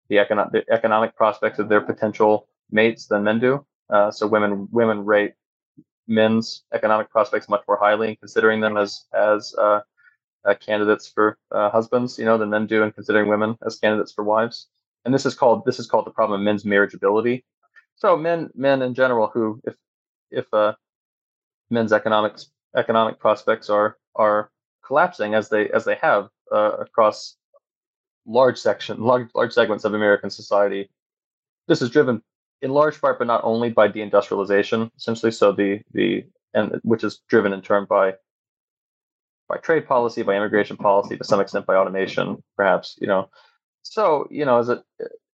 the 0.10 0.20
economic 0.20 0.52
the 0.52 0.74
economic 0.74 1.16
prospects 1.16 1.60
of 1.60 1.70
their 1.70 1.82
potential 1.82 2.48
mates 2.72 3.08
than 3.08 3.24
men 3.24 3.40
do. 3.40 3.66
Uh, 3.90 4.12
so 4.12 4.28
women 4.28 4.68
women 4.72 5.06
rate 5.06 5.34
men's 6.08 6.64
economic 6.74 7.10
prospects 7.10 7.48
much 7.48 7.62
more 7.68 7.78
highly 7.78 8.10
in 8.10 8.16
considering 8.18 8.60
them 8.60 8.78
as 8.78 9.06
as 9.14 9.56
uh, 9.58 9.80
uh, 10.46 10.56
candidates 10.56 11.08
for 11.08 11.38
uh, 11.52 11.70
husbands, 11.70 12.18
you 12.18 12.26
know, 12.26 12.38
than 12.38 12.50
men 12.50 12.68
do 12.68 12.84
in 12.84 12.92
considering 12.92 13.28
women 13.28 13.58
as 13.66 13.78
candidates 13.78 14.12
for 14.12 14.24
wives. 14.24 14.68
And 15.06 15.14
this 15.14 15.26
is 15.26 15.36
called 15.36 15.66
this 15.66 15.80
is 15.80 15.88
called 15.88 16.06
the 16.06 16.12
problem 16.12 16.42
of 16.42 16.46
men's 16.46 16.64
marriageability. 16.64 17.44
So 17.96 18.16
men 18.18 18.50
men 18.56 18.82
in 18.82 18.94
general 18.94 19.28
who 19.28 19.62
if 19.64 19.76
if 20.32 20.54
uh, 20.54 20.74
men's 21.70 21.94
economic 21.94 22.38
economic 22.76 23.20
prospects 23.20 23.70
are 23.70 23.98
are 24.16 24.52
collapsing 24.86 25.36
as 25.36 25.50
they 25.50 25.70
as 25.70 25.86
they 25.86 25.96
have 25.96 26.30
uh, 26.52 26.78
across 26.80 27.36
large 28.26 28.58
section, 28.58 29.02
large, 29.02 29.28
large 29.34 29.54
segments 29.54 29.86
of 29.86 29.94
American 29.94 30.30
society. 30.30 30.90
This 31.68 31.82
is 31.82 31.90
driven 31.90 32.22
in 32.62 32.72
large 32.72 33.00
part, 33.00 33.18
but 33.18 33.28
not 33.28 33.42
only 33.44 33.70
by 33.70 33.88
deindustrialization, 33.88 34.92
essentially. 34.98 35.32
So 35.32 35.52
the 35.52 35.82
the 35.94 36.26
and 36.54 36.80
which 36.84 37.04
is 37.04 37.22
driven 37.28 37.54
in 37.54 37.62
turn 37.62 37.86
by 37.86 38.16
by 39.50 39.58
trade 39.58 39.88
policy, 39.88 40.22
by 40.24 40.36
immigration 40.36 40.78
policy, 40.78 41.18
to 41.18 41.24
some 41.24 41.42
extent 41.42 41.66
by 41.66 41.76
automation, 41.76 42.42
perhaps. 42.56 42.98
You 43.02 43.08
know, 43.08 43.30
so 43.82 44.28
you 44.30 44.46
know 44.46 44.60
as 44.60 44.70
it 44.70 44.84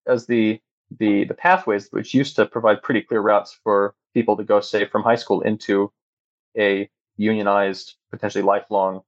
as 0.08 0.26
the 0.28 0.60
the 1.00 1.26
the 1.26 1.34
pathways 1.34 1.90
which 1.92 2.14
used 2.14 2.36
to 2.38 2.46
provide 2.46 2.82
pretty 2.82 3.02
clear 3.02 3.22
routes 3.22 3.58
for 3.64 3.96
people 4.14 4.38
to 4.38 4.44
go 4.44 4.62
say 4.62 4.86
from 4.86 5.04
high 5.04 5.16
school 5.16 5.42
into 5.42 5.92
a 6.58 6.90
unionized 7.18 7.96
potentially 8.12 8.44
lifelong 8.44 9.02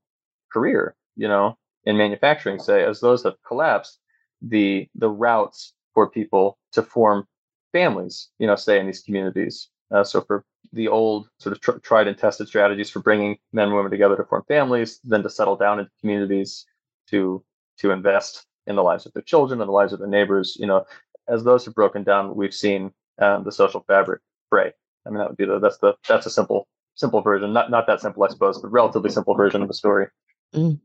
career 0.52 0.96
you 1.16 1.28
know 1.28 1.58
in 1.88 1.98
manufacturing, 1.98 2.60
say, 2.60 2.84
as 2.84 3.00
those 3.00 3.24
have 3.24 3.42
collapsed, 3.48 4.00
the 4.42 4.88
the 4.96 5.10
routes 5.10 5.74
for 5.94 6.10
people 6.10 6.58
to 6.74 6.84
form 6.84 7.26
families, 7.72 8.30
you 8.40 8.46
know, 8.46 8.58
say 8.58 8.78
in 8.78 8.86
these 8.86 9.02
communities. 9.02 9.70
Uh, 9.92 10.04
so 10.04 10.22
for 10.22 10.44
the 10.74 10.88
old 10.88 11.30
sort 11.40 11.56
of 11.56 11.62
tr- 11.62 11.80
tried 11.80 12.08
and 12.08 12.18
tested 12.18 12.48
strategies 12.48 12.90
for 12.90 13.00
bringing 13.00 13.38
men 13.54 13.68
and 13.68 13.76
women 13.76 13.92
together 13.92 14.16
to 14.16 14.24
form 14.26 14.44
families, 14.48 15.00
then 15.04 15.24
to 15.24 15.30
settle 15.30 15.56
down 15.56 15.80
into 15.80 15.92
communities 16.02 16.66
to 17.10 17.44
to 17.80 17.92
invest 17.92 18.46
in 18.66 18.76
the 18.76 18.84
lives 18.84 19.06
of 19.06 19.14
their 19.14 19.24
children 19.24 19.62
and 19.62 19.68
the 19.68 19.74
lives 19.74 19.94
of 19.94 20.00
their 20.00 20.08
neighbors. 20.08 20.58
You 20.60 20.68
know, 20.68 20.86
as 21.28 21.44
those 21.44 21.66
have 21.66 21.76
broken 21.76 22.04
down, 22.04 22.36
we've 22.36 22.54
seen 22.54 22.92
um, 23.20 23.44
the 23.44 23.52
social 23.52 23.84
fabric 23.88 24.22
break. 24.50 24.74
I 25.06 25.10
mean, 25.10 25.20
that 25.20 25.30
would 25.30 25.38
be 25.38 25.46
the 25.46 25.60
that's 25.60 25.78
the 25.78 25.94
that's 26.08 26.26
a 26.26 26.30
simple 26.30 26.68
simple 26.96 27.22
version, 27.22 27.54
not 27.54 27.72
not 27.72 27.88
that 27.88 28.02
simple, 28.02 28.24
I 28.24 28.28
suppose, 28.30 28.60
but 28.60 28.72
relatively 28.72 29.10
simple 29.10 29.36
version 29.36 29.62
of 29.62 29.68
the 29.68 29.74
story. 29.74 30.08
Mm. 30.54 30.80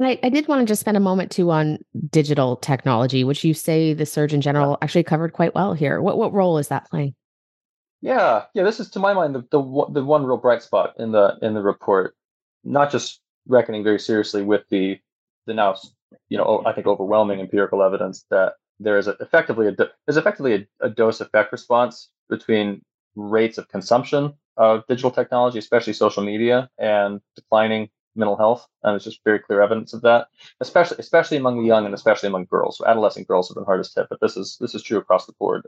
I, 0.00 0.18
I, 0.22 0.28
did 0.28 0.46
want 0.46 0.60
to 0.60 0.66
just 0.66 0.80
spend 0.80 0.96
a 0.96 1.00
moment 1.00 1.30
too 1.30 1.50
on 1.50 1.78
digital 2.10 2.56
technology, 2.56 3.24
which 3.24 3.42
you 3.42 3.52
say 3.54 3.94
the 3.94 4.06
Surgeon 4.06 4.40
General 4.40 4.78
actually 4.80 5.02
covered 5.02 5.32
quite 5.32 5.54
well 5.54 5.74
here. 5.74 6.00
What 6.00 6.18
what 6.18 6.32
role 6.32 6.58
is 6.58 6.68
that 6.68 6.88
playing? 6.88 7.14
Yeah, 8.00 8.44
yeah, 8.54 8.62
this 8.62 8.80
is 8.80 8.90
to 8.90 8.98
my 9.00 9.12
mind 9.12 9.34
the, 9.34 9.40
the 9.50 9.86
the 9.92 10.04
one 10.04 10.24
real 10.24 10.36
bright 10.36 10.62
spot 10.62 10.94
in 10.98 11.12
the 11.12 11.36
in 11.42 11.54
the 11.54 11.62
report. 11.62 12.14
Not 12.64 12.90
just 12.92 13.20
reckoning 13.46 13.82
very 13.82 13.98
seriously 13.98 14.42
with 14.42 14.62
the 14.70 14.98
the 15.46 15.54
now 15.54 15.76
you 16.28 16.38
know 16.38 16.62
I 16.64 16.72
think 16.72 16.86
overwhelming 16.86 17.40
empirical 17.40 17.82
evidence 17.82 18.24
that 18.30 18.54
there 18.78 18.98
is 18.98 19.08
a, 19.08 19.16
effectively 19.20 19.66
a 19.68 19.72
there's 19.72 20.16
effectively 20.16 20.54
a, 20.80 20.86
a 20.86 20.90
dose 20.90 21.20
effect 21.20 21.50
response 21.50 22.10
between 22.30 22.82
rates 23.16 23.58
of 23.58 23.68
consumption 23.68 24.34
of 24.56 24.86
digital 24.88 25.10
technology, 25.10 25.58
especially 25.58 25.92
social 25.92 26.22
media, 26.22 26.70
and 26.78 27.20
declining 27.34 27.88
mental 28.14 28.36
health. 28.36 28.66
And 28.84 28.94
it's 28.94 29.04
just 29.04 29.24
very 29.24 29.38
clear 29.40 29.60
evidence 29.60 29.92
of 29.92 30.02
that, 30.02 30.28
especially 30.60 30.98
especially 31.00 31.36
among 31.36 31.60
the 31.60 31.66
young 31.66 31.84
and 31.84 31.94
especially 31.94 32.28
among 32.28 32.44
girls. 32.44 32.78
So 32.78 32.86
adolescent 32.86 33.26
girls 33.26 33.48
have 33.48 33.56
been 33.56 33.64
hardest 33.64 33.94
hit, 33.96 34.06
but 34.08 34.20
this 34.20 34.36
is 34.36 34.56
this 34.60 34.74
is 34.76 34.82
true 34.84 34.98
across 34.98 35.26
the 35.26 35.32
board. 35.40 35.66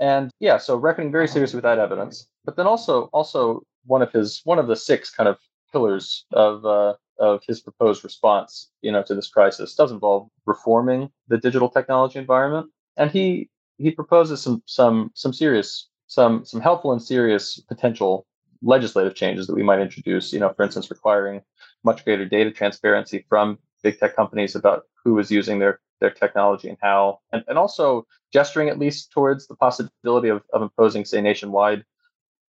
And 0.00 0.30
yeah, 0.40 0.56
so 0.56 0.76
reckoning 0.76 1.12
very 1.12 1.28
seriously 1.28 1.58
with 1.58 1.64
that 1.64 1.78
evidence. 1.78 2.26
But 2.44 2.56
then 2.56 2.66
also 2.66 3.04
also 3.12 3.62
one 3.84 4.02
of 4.02 4.10
his 4.12 4.40
one 4.44 4.58
of 4.58 4.66
the 4.66 4.76
six 4.76 5.10
kind 5.10 5.28
of 5.28 5.38
pillars 5.72 6.24
of 6.32 6.64
uh, 6.64 6.94
of 7.18 7.42
his 7.46 7.60
proposed 7.60 8.02
response, 8.02 8.70
you 8.80 8.90
know, 8.90 9.02
to 9.02 9.14
this 9.14 9.28
crisis 9.28 9.74
does 9.74 9.92
involve 9.92 10.28
reforming 10.46 11.10
the 11.28 11.36
digital 11.38 11.68
technology 11.68 12.18
environment. 12.18 12.70
And 12.96 13.10
he 13.10 13.50
he 13.76 13.90
proposes 13.90 14.42
some 14.42 14.62
some 14.66 15.10
some 15.14 15.32
serious 15.32 15.88
some 16.06 16.44
some 16.44 16.60
helpful 16.60 16.92
and 16.92 17.02
serious 17.02 17.60
potential 17.68 18.26
legislative 18.62 19.14
changes 19.14 19.46
that 19.46 19.54
we 19.54 19.62
might 19.62 19.80
introduce. 19.80 20.32
You 20.32 20.40
know, 20.40 20.52
for 20.54 20.62
instance, 20.62 20.90
requiring 20.90 21.42
much 21.84 22.04
greater 22.04 22.24
data 22.24 22.50
transparency 22.50 23.24
from 23.28 23.58
big 23.82 23.98
tech 23.98 24.16
companies 24.16 24.54
about 24.54 24.84
who 25.04 25.18
is 25.18 25.30
using 25.30 25.58
their 25.58 25.80
their 26.00 26.10
technology 26.10 26.68
and 26.68 26.78
how, 26.80 27.20
and, 27.32 27.44
and 27.46 27.58
also 27.58 28.06
gesturing 28.32 28.68
at 28.68 28.78
least 28.78 29.12
towards 29.12 29.46
the 29.46 29.54
possibility 29.54 30.28
of, 30.28 30.42
of 30.54 30.62
imposing, 30.62 31.04
say, 31.04 31.20
nationwide 31.20 31.84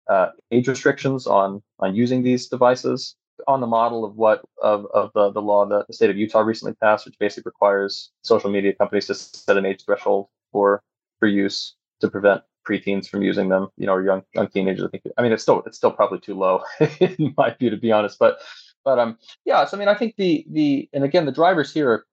uh, 0.08 0.30
age 0.50 0.68
restrictions 0.68 1.26
on 1.26 1.62
on 1.78 1.94
using 1.94 2.22
these 2.22 2.48
devices 2.48 3.16
on 3.46 3.60
the 3.60 3.66
model 3.66 4.04
of 4.04 4.16
what 4.16 4.42
of, 4.62 4.86
of 4.92 5.10
the, 5.14 5.30
the 5.30 5.42
law 5.42 5.66
that 5.66 5.86
the 5.86 5.92
state 5.92 6.10
of 6.10 6.16
Utah 6.16 6.40
recently 6.40 6.74
passed, 6.74 7.04
which 7.06 7.18
basically 7.18 7.48
requires 7.48 8.10
social 8.22 8.50
media 8.50 8.72
companies 8.74 9.06
to 9.06 9.14
set 9.14 9.56
an 9.56 9.66
age 9.66 9.84
threshold 9.84 10.28
for 10.50 10.82
for 11.18 11.28
use 11.28 11.74
to 12.00 12.08
prevent 12.08 12.42
preteens 12.68 13.08
from 13.08 13.22
using 13.22 13.48
them, 13.48 13.68
you 13.76 13.86
know, 13.86 13.94
or 13.94 14.04
young 14.04 14.22
young 14.34 14.48
teenagers. 14.48 14.84
I 14.84 14.88
think 14.88 15.04
I 15.16 15.22
mean 15.22 15.32
it's 15.32 15.42
still 15.42 15.62
it's 15.66 15.76
still 15.76 15.92
probably 15.92 16.20
too 16.20 16.34
low 16.34 16.62
in 17.00 17.34
my 17.36 17.54
view 17.54 17.70
to 17.70 17.76
be 17.76 17.92
honest. 17.92 18.18
But 18.18 18.38
but 18.84 18.98
um 18.98 19.18
yeah, 19.44 19.64
so 19.66 19.76
I 19.76 19.80
mean 19.80 19.88
I 19.88 19.94
think 19.94 20.14
the 20.16 20.46
the 20.50 20.88
and 20.92 21.04
again 21.04 21.26
the 21.26 21.32
drivers 21.32 21.72
here 21.72 21.90
are 21.90 22.06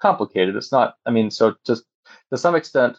complicated. 0.00 0.56
It's 0.56 0.72
not 0.72 0.94
I 1.06 1.10
mean 1.10 1.30
so 1.30 1.54
just 1.66 1.84
to 2.30 2.36
some 2.36 2.54
extent 2.54 2.98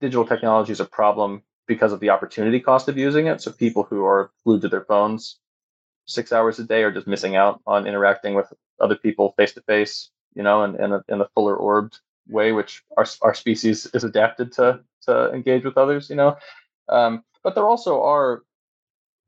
digital 0.00 0.26
technology 0.26 0.72
is 0.72 0.80
a 0.80 0.86
problem 0.86 1.42
because 1.66 1.92
of 1.92 2.00
the 2.00 2.10
opportunity 2.10 2.58
cost 2.58 2.88
of 2.88 2.98
using 2.98 3.26
it. 3.26 3.40
So 3.40 3.52
people 3.52 3.84
who 3.84 4.04
are 4.04 4.30
glued 4.44 4.62
to 4.62 4.68
their 4.68 4.84
phones 4.84 5.38
six 6.06 6.32
hours 6.32 6.58
a 6.58 6.64
day 6.64 6.82
are 6.82 6.90
just 6.90 7.06
missing 7.06 7.36
out 7.36 7.60
on 7.66 7.86
interacting 7.86 8.34
with 8.34 8.52
other 8.80 8.96
people 8.96 9.34
face 9.36 9.52
to 9.52 9.62
face, 9.62 10.10
you 10.34 10.42
know, 10.42 10.64
and 10.64 10.74
in, 10.76 10.84
in, 10.84 10.92
a, 10.92 11.04
in 11.08 11.20
a 11.20 11.28
fuller 11.34 11.56
orbed 11.56 11.98
way, 12.28 12.52
which 12.52 12.82
our, 12.96 13.06
our 13.22 13.34
species 13.34 13.86
is 13.94 14.04
adapted 14.04 14.52
to 14.52 14.80
to 15.02 15.32
engage 15.32 15.64
with 15.64 15.78
others, 15.78 16.10
you 16.10 16.16
know. 16.16 16.36
Um, 16.88 17.22
but 17.42 17.54
there 17.54 17.66
also 17.66 18.02
are 18.02 18.42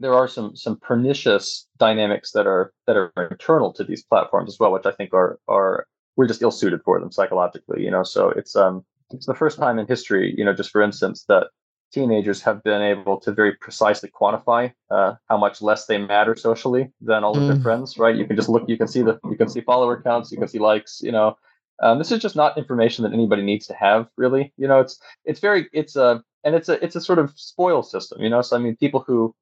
there 0.00 0.14
are 0.14 0.28
some 0.28 0.56
some 0.56 0.76
pernicious 0.76 1.66
dynamics 1.78 2.32
that 2.32 2.46
are 2.46 2.72
that 2.86 2.96
are 2.96 3.12
internal 3.30 3.72
to 3.74 3.84
these 3.84 4.02
platforms 4.02 4.52
as 4.52 4.58
well, 4.58 4.72
which 4.72 4.86
I 4.86 4.92
think 4.92 5.14
are 5.14 5.38
are 5.48 5.86
we're 6.16 6.28
just 6.28 6.42
ill 6.42 6.50
suited 6.50 6.82
for 6.84 7.00
them 7.00 7.10
psychologically, 7.10 7.82
you 7.82 7.90
know. 7.90 8.02
So 8.02 8.30
it's 8.30 8.56
um 8.56 8.84
it's 9.10 9.26
the 9.26 9.34
first 9.34 9.58
time 9.58 9.78
in 9.78 9.86
history, 9.86 10.34
you 10.36 10.44
know, 10.44 10.54
just 10.54 10.70
for 10.70 10.82
instance, 10.82 11.24
that 11.28 11.48
teenagers 11.92 12.40
have 12.42 12.62
been 12.62 12.82
able 12.82 13.20
to 13.20 13.32
very 13.32 13.52
precisely 13.56 14.10
quantify 14.10 14.72
uh, 14.90 15.14
how 15.28 15.36
much 15.36 15.60
less 15.60 15.86
they 15.86 15.98
matter 15.98 16.34
socially 16.34 16.90
than 17.00 17.22
all 17.22 17.36
of 17.36 17.42
mm. 17.42 17.48
their 17.48 17.62
friends 17.62 17.98
right 17.98 18.16
you 18.16 18.26
can 18.26 18.34
just 18.34 18.48
look 18.48 18.64
you 18.66 18.76
can 18.76 18.88
see 18.88 19.02
the 19.02 19.20
you 19.30 19.36
can 19.36 19.48
see 19.48 19.60
follower 19.60 20.00
counts 20.02 20.32
you 20.32 20.38
can 20.38 20.48
see 20.48 20.58
likes 20.58 21.00
you 21.02 21.12
know 21.12 21.36
um, 21.82 21.98
this 21.98 22.10
is 22.10 22.22
just 22.22 22.36
not 22.36 22.56
information 22.56 23.02
that 23.04 23.12
anybody 23.12 23.42
needs 23.42 23.66
to 23.66 23.74
have 23.74 24.08
really 24.16 24.52
you 24.56 24.66
know 24.66 24.80
it's 24.80 24.98
it's 25.24 25.40
very 25.40 25.68
it's 25.72 25.94
a 25.96 26.22
and 26.44 26.54
it's 26.54 26.68
a 26.68 26.82
it's 26.82 26.96
a 26.96 27.00
sort 27.00 27.18
of 27.18 27.30
spoil 27.36 27.82
system 27.82 28.20
you 28.22 28.30
know 28.30 28.40
so 28.40 28.56
i 28.56 28.58
mean 28.58 28.74
people 28.76 29.04
who 29.06 29.34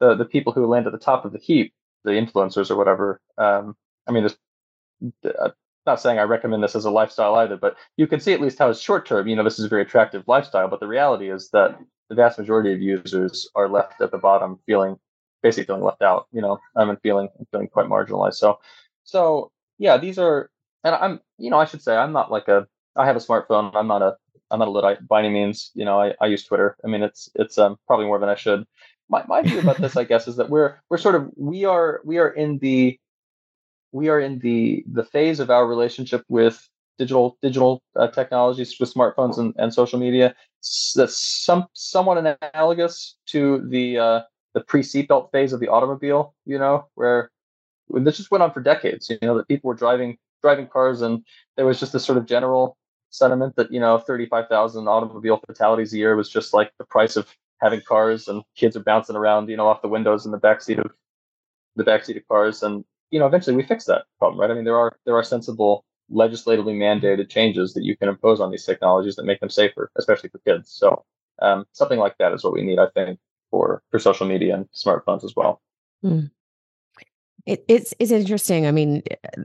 the 0.00 0.14
the 0.14 0.24
people 0.24 0.52
who 0.52 0.66
land 0.66 0.86
at 0.86 0.92
the 0.92 0.98
top 0.98 1.24
of 1.24 1.32
the 1.32 1.38
heap 1.38 1.72
the 2.04 2.12
influencers 2.12 2.70
or 2.70 2.76
whatever 2.76 3.20
um, 3.38 3.76
i 4.06 4.12
mean 4.12 4.22
there's 4.22 5.34
uh, 5.40 5.50
not 5.88 6.00
saying 6.00 6.18
I 6.18 6.22
recommend 6.22 6.62
this 6.62 6.76
as 6.76 6.84
a 6.84 6.90
lifestyle 6.90 7.34
either, 7.36 7.56
but 7.56 7.76
you 7.96 8.06
can 8.06 8.20
see 8.20 8.32
at 8.32 8.40
least 8.40 8.58
how 8.58 8.70
it's 8.70 8.80
short 8.80 9.06
term. 9.06 9.26
You 9.26 9.34
know, 9.34 9.42
this 9.42 9.58
is 9.58 9.64
a 9.64 9.68
very 9.68 9.82
attractive 9.82 10.22
lifestyle, 10.28 10.68
but 10.68 10.80
the 10.80 10.86
reality 10.86 11.30
is 11.30 11.50
that 11.50 11.78
the 12.08 12.14
vast 12.14 12.38
majority 12.38 12.72
of 12.72 12.80
users 12.80 13.48
are 13.54 13.68
left 13.68 14.00
at 14.00 14.10
the 14.10 14.18
bottom, 14.18 14.58
feeling 14.66 14.96
basically 15.42 15.66
feeling 15.66 15.82
left 15.82 16.02
out. 16.02 16.26
You 16.30 16.42
know, 16.42 16.58
I'm 16.76 16.96
feeling 16.98 17.28
feeling 17.50 17.68
quite 17.68 17.86
marginalized. 17.86 18.34
So, 18.34 18.58
so 19.04 19.50
yeah, 19.78 19.96
these 19.96 20.18
are, 20.18 20.50
and 20.84 20.94
I'm, 20.94 21.20
you 21.38 21.50
know, 21.50 21.58
I 21.58 21.64
should 21.64 21.82
say 21.82 21.96
I'm 21.96 22.12
not 22.12 22.30
like 22.30 22.48
a, 22.48 22.66
I 22.96 23.06
have 23.06 23.16
a 23.16 23.20
smartphone. 23.20 23.74
I'm 23.74 23.86
not 23.88 24.02
a, 24.02 24.16
I'm 24.50 24.58
not 24.58 24.68
a 24.68 24.70
luddite 24.70 25.06
by 25.08 25.20
any 25.20 25.30
means. 25.30 25.70
You 25.74 25.84
know, 25.84 26.00
I, 26.00 26.14
I 26.20 26.26
use 26.26 26.44
Twitter. 26.44 26.76
I 26.84 26.88
mean, 26.88 27.02
it's 27.02 27.28
it's 27.34 27.58
um, 27.58 27.76
probably 27.86 28.06
more 28.06 28.18
than 28.18 28.28
I 28.28 28.34
should. 28.34 28.64
My 29.08 29.24
my 29.26 29.42
view 29.42 29.58
about 29.60 29.78
this, 29.78 29.96
I 29.96 30.04
guess, 30.04 30.28
is 30.28 30.36
that 30.36 30.50
we're 30.50 30.80
we're 30.90 30.98
sort 30.98 31.14
of 31.14 31.30
we 31.36 31.64
are 31.64 32.00
we 32.04 32.18
are 32.18 32.28
in 32.28 32.58
the 32.58 32.98
we 33.92 34.08
are 34.08 34.20
in 34.20 34.38
the 34.40 34.84
the 34.90 35.04
phase 35.04 35.40
of 35.40 35.50
our 35.50 35.66
relationship 35.66 36.24
with 36.28 36.68
digital 36.98 37.38
digital 37.42 37.82
uh, 37.96 38.08
technologies 38.08 38.76
with 38.78 38.92
smartphones 38.92 39.38
and, 39.38 39.54
and 39.58 39.72
social 39.72 39.98
media. 39.98 40.34
That's 40.94 41.16
some 41.16 41.66
somewhat 41.72 42.18
analogous 42.18 43.16
to 43.26 43.66
the 43.68 43.98
uh, 43.98 44.20
the 44.54 44.60
pre 44.60 44.82
seatbelt 44.82 45.30
phase 45.30 45.52
of 45.52 45.60
the 45.60 45.68
automobile 45.68 46.34
you 46.44 46.58
know 46.58 46.88
where 46.94 47.30
this 47.90 48.16
just 48.16 48.30
went 48.30 48.42
on 48.42 48.52
for 48.52 48.60
decades 48.60 49.08
you 49.08 49.18
know 49.22 49.36
that 49.36 49.48
people 49.48 49.68
were 49.68 49.74
driving 49.74 50.18
driving 50.42 50.66
cars 50.66 51.00
and 51.00 51.24
there 51.56 51.66
was 51.66 51.80
just 51.80 51.92
this 51.92 52.04
sort 52.04 52.18
of 52.18 52.26
general 52.26 52.76
sentiment 53.10 53.54
that 53.56 53.72
you 53.72 53.80
know 53.80 53.98
35,000 53.98 54.88
automobile 54.88 55.40
fatalities 55.46 55.92
a 55.92 55.96
year 55.96 56.16
was 56.16 56.28
just 56.28 56.52
like 56.52 56.72
the 56.78 56.84
price 56.84 57.16
of 57.16 57.34
having 57.60 57.80
cars 57.80 58.28
and 58.28 58.42
kids 58.56 58.76
are 58.76 58.82
bouncing 58.82 59.16
around 59.16 59.48
you 59.48 59.56
know 59.56 59.66
off 59.66 59.82
the 59.82 59.88
windows 59.88 60.26
in 60.26 60.32
the 60.32 60.40
backseat 60.40 60.78
of 60.78 60.90
the 61.78 61.84
backseat 61.84 62.16
of 62.16 62.28
cars. 62.28 62.62
And 62.62 62.84
you 63.10 63.18
know, 63.18 63.26
eventually 63.26 63.56
we 63.56 63.62
fix 63.62 63.84
that 63.86 64.04
problem, 64.18 64.40
right? 64.40 64.50
I 64.50 64.54
mean, 64.54 64.64
there 64.64 64.76
are 64.76 64.96
there 65.04 65.16
are 65.16 65.24
sensible 65.24 65.84
legislatively 66.10 66.74
mandated 66.74 67.28
changes 67.28 67.74
that 67.74 67.84
you 67.84 67.96
can 67.96 68.08
impose 68.08 68.40
on 68.40 68.50
these 68.50 68.64
technologies 68.64 69.16
that 69.16 69.24
make 69.24 69.40
them 69.40 69.50
safer, 69.50 69.90
especially 69.96 70.30
for 70.30 70.38
kids. 70.38 70.72
So 70.72 71.04
um, 71.42 71.66
something 71.72 71.98
like 71.98 72.16
that 72.18 72.32
is 72.32 72.42
what 72.42 72.54
we 72.54 72.62
need, 72.62 72.78
I 72.78 72.88
think, 72.94 73.18
for 73.50 73.82
for 73.90 73.98
social 73.98 74.26
media 74.26 74.54
and 74.54 74.66
smartphones 74.74 75.24
as 75.24 75.34
well. 75.36 75.60
Mm. 76.04 76.30
It, 77.46 77.64
it's 77.68 77.94
it's 77.98 78.10
interesting. 78.10 78.66
I 78.66 78.72
mean, 78.72 79.02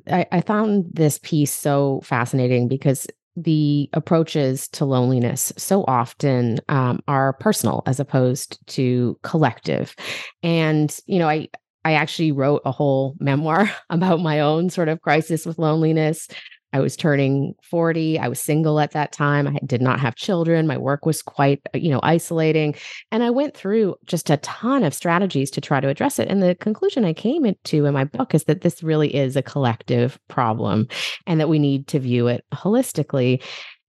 I, 0.08 0.26
I 0.32 0.42
found 0.42 0.86
this 0.94 1.20
piece 1.20 1.54
so 1.54 2.02
fascinating 2.04 2.68
because 2.68 3.08
the 3.36 3.90
approaches 3.94 4.68
to 4.68 4.86
loneliness 4.86 5.52
so 5.58 5.84
often 5.88 6.60
um, 6.70 7.00
are 7.08 7.34
personal 7.34 7.82
as 7.88 8.00
opposed 8.00 8.60
to 8.68 9.18
collective 9.24 9.96
and 10.44 11.00
you 11.08 11.18
know 11.18 11.28
i 11.28 11.48
I 11.86 11.94
actually 11.94 12.32
wrote 12.32 12.62
a 12.66 12.72
whole 12.72 13.16
memoir 13.20 13.70
about 13.90 14.22
my 14.22 14.40
own 14.40 14.70
sort 14.70 14.90
of 14.90 15.02
crisis 15.02 15.46
with 15.46 15.60
loneliness. 15.60 16.28
I 16.74 16.80
was 16.80 16.98
turning 16.98 17.54
40. 17.62 18.18
I 18.18 18.28
was 18.28 18.40
single 18.40 18.80
at 18.80 18.92
that 18.92 19.12
time. 19.12 19.48
I 19.48 19.60
did 19.64 19.82
not 19.82 20.00
have 20.00 20.16
children. 20.16 20.66
My 20.66 20.78
work 20.78 21.06
was 21.06 21.22
quite, 21.22 21.62
uh, 21.74 21.78
you 21.78 21.92
know, 21.92 22.00
isolating. 22.02 22.74
And 23.12 23.22
I 23.22 23.30
went 23.30 23.56
through 23.56 23.96
just 24.06 24.32
a 24.32 24.38
ton 24.38 24.84
of 24.84 24.96
strategies 24.96 25.52
to 25.52 25.62
try 25.62 25.80
to 25.80 25.88
address 25.88 26.18
it. 26.18 26.30
And 26.30 26.42
the 26.42 26.56
conclusion 26.56 27.06
I 27.06 27.14
came 27.14 27.46
to 27.46 27.86
in 27.86 27.94
my 27.94 28.06
book 28.06 28.34
is 28.34 28.46
that 28.46 28.62
this 28.62 28.82
really 28.82 29.14
is 29.14 29.36
a 29.36 29.44
collective 29.44 30.18
problem 30.30 30.88
and 31.28 31.40
that 31.40 31.50
we 31.50 31.60
need 31.60 31.88
to 31.90 32.00
view 32.00 32.28
it 32.28 32.44
holistically. 32.52 33.44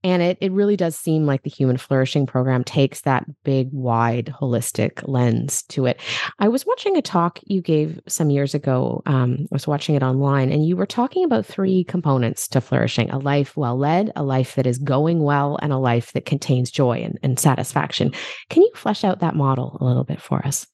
And 0.04 0.23
it, 0.23 0.37
it 0.42 0.52
really 0.52 0.76
does 0.76 0.94
seem 0.94 1.25
like 1.25 1.42
the 1.42 1.50
Human 1.50 1.78
Flourishing 1.78 2.26
Program 2.26 2.62
takes 2.62 3.00
that 3.00 3.25
big, 3.42 3.70
wide, 3.73 4.32
holistic 4.38 5.02
lens 5.08 5.62
to 5.70 5.87
it. 5.87 5.99
I 6.38 6.49
was 6.49 6.66
watching 6.66 6.96
a 6.99 7.02
talk 7.02 7.40
you 7.46 7.62
gave 7.62 7.99
some 8.06 8.28
years 8.28 8.54
ago. 8.54 9.02
Um, 9.06 9.38
I 9.40 9.46
was 9.50 9.66
watching 9.66 9.94
it 9.94 10.02
online, 10.02 10.52
and 10.52 10.66
you 10.66 10.76
were 10.76 10.84
talking 10.84 11.25
about 11.25 11.46
three 11.46 11.84
components 11.84 12.46
to 12.49 12.61
flourishing 12.61 13.11
a 13.11 13.18
life 13.18 13.56
well 13.56 13.78
led, 13.78 14.12
a 14.14 14.23
life 14.23 14.56
that 14.56 14.66
is 14.66 14.76
going 14.76 15.23
well, 15.23 15.58
and 15.62 15.73
a 15.73 15.78
life 15.78 16.12
that 16.12 16.26
contains 16.26 16.70
joy 16.70 16.99
and, 17.02 17.18
and 17.23 17.38
satisfaction. 17.38 18.12
Can 18.50 18.62
you 18.62 18.70
flesh 18.75 19.04
out 19.04 19.20
that 19.20 19.34
model 19.34 19.78
a 19.80 19.84
little 19.84 20.04
bit 20.04 20.20
for 20.20 20.46
us? 20.46 20.66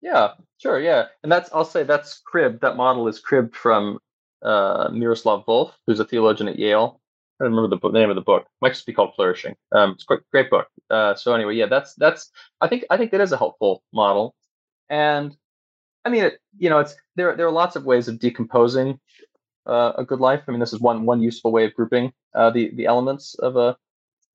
Yeah, 0.00 0.30
sure. 0.56 0.80
Yeah. 0.80 1.04
And 1.22 1.30
that's, 1.30 1.50
I'll 1.52 1.66
say 1.66 1.82
that's 1.82 2.22
cribbed, 2.24 2.62
that 2.62 2.76
model 2.76 3.06
is 3.06 3.20
cribbed 3.20 3.54
from 3.54 3.98
uh, 4.40 4.88
Miroslav 4.90 5.44
Volf, 5.44 5.72
who's 5.86 6.00
a 6.00 6.06
theologian 6.06 6.48
at 6.48 6.58
Yale 6.58 7.01
I 7.42 7.46
don't 7.46 7.54
remember 7.56 7.76
the, 7.76 7.80
book, 7.80 7.94
name 7.94 8.10
of 8.10 8.16
the 8.16 8.22
book. 8.22 8.44
It 8.44 8.48
might 8.62 8.74
just 8.74 8.86
be 8.86 8.94
called 8.94 9.14
Flourishing. 9.16 9.56
Um, 9.72 9.92
it's 9.92 10.04
a 10.04 10.06
great, 10.06 10.20
great 10.32 10.50
book. 10.50 10.68
Uh, 10.90 11.16
so 11.16 11.34
anyway, 11.34 11.56
yeah, 11.56 11.66
that's 11.66 11.94
that's. 11.96 12.30
I 12.62 12.68
think 12.68 12.84
I 12.90 12.98
think 12.98 13.12
that 13.12 13.22
is 13.22 13.32
a 13.32 13.38
helpful 13.38 13.84
model. 13.92 14.36
and 14.90 15.36
I 16.04 16.10
mean, 16.10 16.24
it, 16.24 16.40
you 16.58 16.70
know, 16.70 16.80
it's 16.80 16.96
there. 17.16 17.36
There 17.36 17.48
are 17.48 17.52
lots 17.52 17.76
of 17.76 17.86
ways 17.86 18.08
of 18.08 18.20
decomposing 18.20 19.00
uh, 19.66 19.94
a 19.98 20.04
good 20.04 20.20
life. 20.20 20.42
I 20.48 20.52
mean, 20.52 20.60
this 20.60 20.74
is 20.74 20.80
one 20.80 21.06
one 21.06 21.22
useful 21.22 21.52
way 21.52 21.66
of 21.66 21.74
grouping 21.74 22.12
uh, 22.34 22.50
the 22.50 22.72
the 22.76 22.86
elements 22.86 23.36
of 23.36 23.56
a 23.56 23.76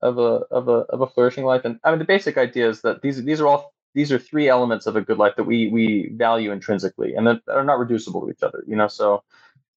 of 0.03 0.19
a 0.19 0.45
of 0.51 0.69
a 0.69 0.85
of 0.93 1.01
a 1.01 1.07
flourishing 1.07 1.45
life. 1.45 1.63
And 1.65 1.79
I 1.85 1.91
mean, 1.91 1.99
the 1.99 2.05
basic 2.05 2.37
idea 2.37 2.69
is 2.69 2.81
that 2.83 3.03
these 3.03 3.23
these 3.25 3.41
are 3.41 3.47
all 3.47 3.73
these 3.95 4.13
are 4.13 4.19
three 4.19 4.49
elements 4.49 4.87
of 4.87 4.97
a 4.97 5.01
good 5.01 5.19
life 5.19 5.35
that 5.37 5.45
we 5.45 5.69
we 5.69 6.11
value 6.15 6.53
intrinsically 6.53 7.15
and 7.15 7.27
that 7.27 7.41
are 7.49 7.65
not 7.65 7.79
reducible 7.79 8.21
to 8.23 8.31
each 8.31 8.43
other. 8.43 8.63
You 8.67 8.77
know, 8.77 8.89
so 8.89 9.23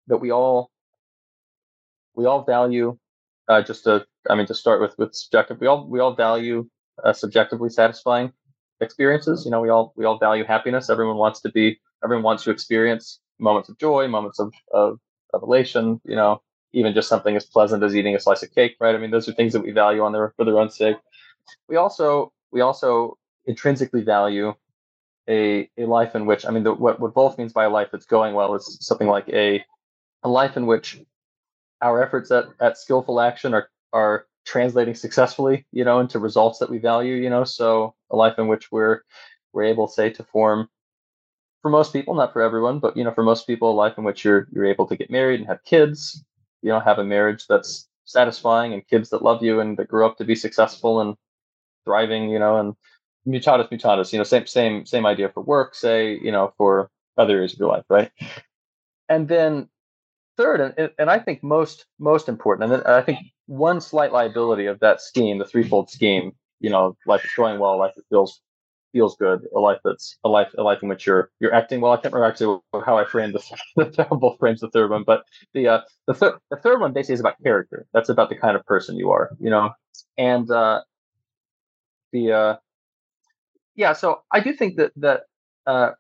that 0.08 0.18
we 0.18 0.32
all 0.32 0.70
we 2.16 2.26
all 2.26 2.44
value 2.44 2.98
uh, 3.50 3.62
just 3.62 3.84
to 3.84 4.06
I 4.30 4.34
mean 4.36 4.46
to 4.46 4.54
start 4.54 4.80
with 4.80 4.94
with 4.98 5.14
subjective. 5.14 5.60
We 5.60 5.66
all 5.66 5.86
we 5.88 6.00
all 6.00 6.14
value 6.14 6.68
uh, 7.04 7.12
subjectively 7.12 7.68
satisfying 7.68 8.32
experiences. 8.80 9.44
You 9.44 9.50
know, 9.50 9.60
we 9.60 9.68
all 9.68 9.92
we 9.96 10.04
all 10.04 10.18
value 10.18 10.44
happiness. 10.44 10.88
Everyone 10.88 11.16
wants 11.16 11.40
to 11.42 11.50
be. 11.50 11.80
Everyone 12.04 12.22
wants 12.22 12.44
to 12.44 12.50
experience 12.50 13.20
moments 13.38 13.68
of 13.68 13.78
joy, 13.78 14.06
moments 14.08 14.38
of 14.38 14.52
of, 14.72 14.98
of 15.34 15.42
elation. 15.42 16.00
You 16.04 16.16
know, 16.16 16.42
even 16.72 16.94
just 16.94 17.08
something 17.08 17.36
as 17.36 17.44
pleasant 17.44 17.82
as 17.82 17.94
eating 17.96 18.14
a 18.14 18.20
slice 18.20 18.42
of 18.44 18.54
cake, 18.54 18.76
right? 18.80 18.94
I 18.94 18.98
mean, 18.98 19.10
those 19.10 19.28
are 19.28 19.32
things 19.32 19.52
that 19.52 19.62
we 19.62 19.72
value 19.72 20.02
on 20.02 20.12
their 20.12 20.32
for 20.36 20.44
their 20.44 20.58
own 20.58 20.70
sake. 20.70 20.96
We 21.68 21.76
also 21.76 22.32
we 22.52 22.60
also 22.60 23.18
intrinsically 23.46 24.02
value 24.02 24.54
a 25.28 25.68
a 25.76 25.86
life 25.86 26.14
in 26.14 26.24
which 26.26 26.46
I 26.46 26.50
mean, 26.50 26.62
the, 26.62 26.72
what 26.72 27.00
what 27.00 27.14
Volf 27.14 27.36
means 27.36 27.52
by 27.52 27.64
a 27.64 27.70
life 27.70 27.88
that's 27.90 28.06
going 28.06 28.34
well 28.34 28.54
is 28.54 28.78
something 28.80 29.08
like 29.08 29.28
a 29.28 29.64
a 30.22 30.28
life 30.28 30.56
in 30.56 30.66
which 30.66 31.00
our 31.82 32.02
efforts 32.02 32.30
at, 32.30 32.46
at 32.60 32.78
skillful 32.78 33.20
action 33.20 33.54
are 33.54 33.68
are 33.92 34.26
translating 34.46 34.94
successfully, 34.94 35.66
you 35.72 35.84
know, 35.84 36.00
into 36.00 36.18
results 36.18 36.58
that 36.58 36.70
we 36.70 36.78
value, 36.78 37.14
you 37.14 37.30
know. 37.30 37.44
So 37.44 37.94
a 38.10 38.16
life 38.16 38.38
in 38.38 38.48
which 38.48 38.70
we're 38.72 39.02
we're 39.52 39.64
able, 39.64 39.88
say, 39.88 40.10
to 40.10 40.24
form 40.24 40.68
for 41.62 41.70
most 41.70 41.92
people, 41.92 42.14
not 42.14 42.32
for 42.32 42.42
everyone, 42.42 42.78
but 42.78 42.96
you 42.96 43.04
know, 43.04 43.12
for 43.12 43.22
most 43.24 43.46
people, 43.46 43.70
a 43.70 43.72
life 43.72 43.98
in 43.98 44.04
which 44.04 44.24
you're 44.24 44.48
you're 44.52 44.66
able 44.66 44.86
to 44.86 44.96
get 44.96 45.10
married 45.10 45.40
and 45.40 45.48
have 45.48 45.62
kids, 45.64 46.24
you 46.62 46.70
know, 46.70 46.80
have 46.80 46.98
a 46.98 47.04
marriage 47.04 47.46
that's 47.48 47.88
satisfying 48.04 48.72
and 48.72 48.86
kids 48.88 49.10
that 49.10 49.22
love 49.22 49.42
you 49.42 49.60
and 49.60 49.76
that 49.78 49.88
grow 49.88 50.06
up 50.06 50.16
to 50.18 50.24
be 50.24 50.34
successful 50.34 51.00
and 51.00 51.14
thriving, 51.84 52.30
you 52.30 52.38
know, 52.38 52.56
and 52.58 52.74
mutatis 53.26 53.68
mutatis, 53.70 54.12
you 54.12 54.18
know, 54.18 54.24
same 54.24 54.46
same 54.46 54.86
same 54.86 55.06
idea 55.06 55.28
for 55.28 55.42
work, 55.42 55.74
say, 55.74 56.18
you 56.22 56.32
know, 56.32 56.52
for 56.56 56.90
other 57.18 57.36
areas 57.36 57.52
of 57.52 57.58
your 57.58 57.68
life, 57.68 57.84
right? 57.88 58.10
And 59.08 59.28
then 59.28 59.68
third, 60.40 60.74
and, 60.76 60.90
and 60.98 61.10
I 61.10 61.18
think 61.18 61.42
most 61.42 61.86
most 61.98 62.28
important, 62.28 62.72
and 62.72 62.82
I 62.84 63.02
think 63.02 63.18
one 63.46 63.80
slight 63.80 64.12
liability 64.12 64.66
of 64.66 64.80
that 64.80 65.00
scheme, 65.00 65.38
the 65.38 65.44
threefold 65.44 65.90
scheme, 65.90 66.32
you 66.60 66.70
know, 66.70 66.96
life 67.06 67.24
is 67.24 67.30
going 67.36 67.58
well, 67.58 67.78
life 67.78 67.92
that 67.96 68.04
feels 68.08 68.40
feels 68.92 69.16
good, 69.16 69.46
a 69.54 69.58
life 69.60 69.78
that's 69.84 70.16
a 70.24 70.28
life 70.28 70.48
a 70.56 70.62
life 70.62 70.82
in 70.82 70.88
which 70.88 71.06
you're 71.06 71.30
you're 71.40 71.54
acting 71.54 71.80
well. 71.80 71.92
I 71.92 71.96
can't 71.96 72.14
remember 72.14 72.30
actually 72.30 72.58
how 72.84 72.96
I 72.98 73.04
framed 73.04 73.34
the, 73.34 73.56
the 73.76 74.04
Volf 74.04 74.38
frames 74.38 74.60
the 74.60 74.70
third 74.70 74.90
one, 74.90 75.04
but 75.04 75.24
the 75.52 75.68
uh, 75.68 75.80
the 76.06 76.14
third 76.14 76.34
the 76.50 76.56
third 76.56 76.80
one 76.80 76.92
basically 76.92 77.14
is 77.14 77.20
about 77.20 77.42
character. 77.42 77.86
That's 77.92 78.08
about 78.08 78.30
the 78.30 78.36
kind 78.36 78.56
of 78.56 78.64
person 78.64 78.96
you 78.96 79.10
are, 79.10 79.30
you 79.40 79.50
know, 79.50 79.70
and 80.16 80.50
uh, 80.50 80.82
the 82.12 82.32
uh, 82.32 82.56
yeah. 83.74 83.92
So 83.92 84.22
I 84.32 84.40
do 84.40 84.54
think 84.54 84.76
that 84.76 84.92
that 84.96 85.22
uh, 85.66 85.90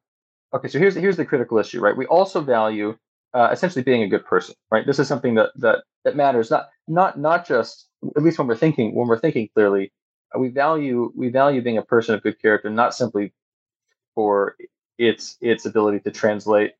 okay. 0.54 0.68
So 0.68 0.78
here's 0.78 0.94
here's 0.94 1.16
the 1.16 1.26
critical 1.26 1.58
issue, 1.58 1.80
right? 1.80 1.96
We 1.96 2.06
also 2.06 2.40
value 2.40 2.96
uh, 3.34 3.48
essentially 3.52 3.82
being 3.82 4.02
a 4.02 4.08
good 4.08 4.24
person, 4.24 4.54
right? 4.70 4.86
This 4.86 4.98
is 4.98 5.08
something 5.08 5.34
that 5.34 5.50
that 5.56 5.84
that 6.04 6.16
matters. 6.16 6.50
Not 6.50 6.68
not 6.88 7.18
not 7.18 7.46
just 7.46 7.86
at 8.16 8.22
least 8.22 8.38
when 8.38 8.48
we're 8.48 8.56
thinking 8.56 8.94
when 8.94 9.08
we're 9.08 9.18
thinking 9.18 9.48
clearly. 9.54 9.92
Uh, 10.34 10.38
we 10.38 10.48
value 10.48 11.12
we 11.14 11.28
value 11.28 11.62
being 11.62 11.78
a 11.78 11.82
person 11.82 12.14
of 12.14 12.22
good 12.22 12.40
character, 12.40 12.70
not 12.70 12.94
simply 12.94 13.32
for 14.14 14.56
its 14.98 15.36
its 15.40 15.66
ability 15.66 16.00
to 16.00 16.10
translate 16.10 16.72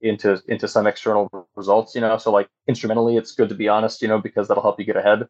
into 0.00 0.40
into 0.48 0.68
some 0.68 0.86
external 0.86 1.28
results. 1.56 1.94
You 1.94 2.00
know, 2.02 2.18
so 2.18 2.30
like 2.30 2.48
instrumentally, 2.68 3.16
it's 3.16 3.32
good 3.32 3.48
to 3.48 3.54
be 3.54 3.68
honest. 3.68 4.02
You 4.02 4.08
know, 4.08 4.20
because 4.20 4.48
that'll 4.48 4.62
help 4.62 4.78
you 4.78 4.86
get 4.86 4.96
ahead. 4.96 5.26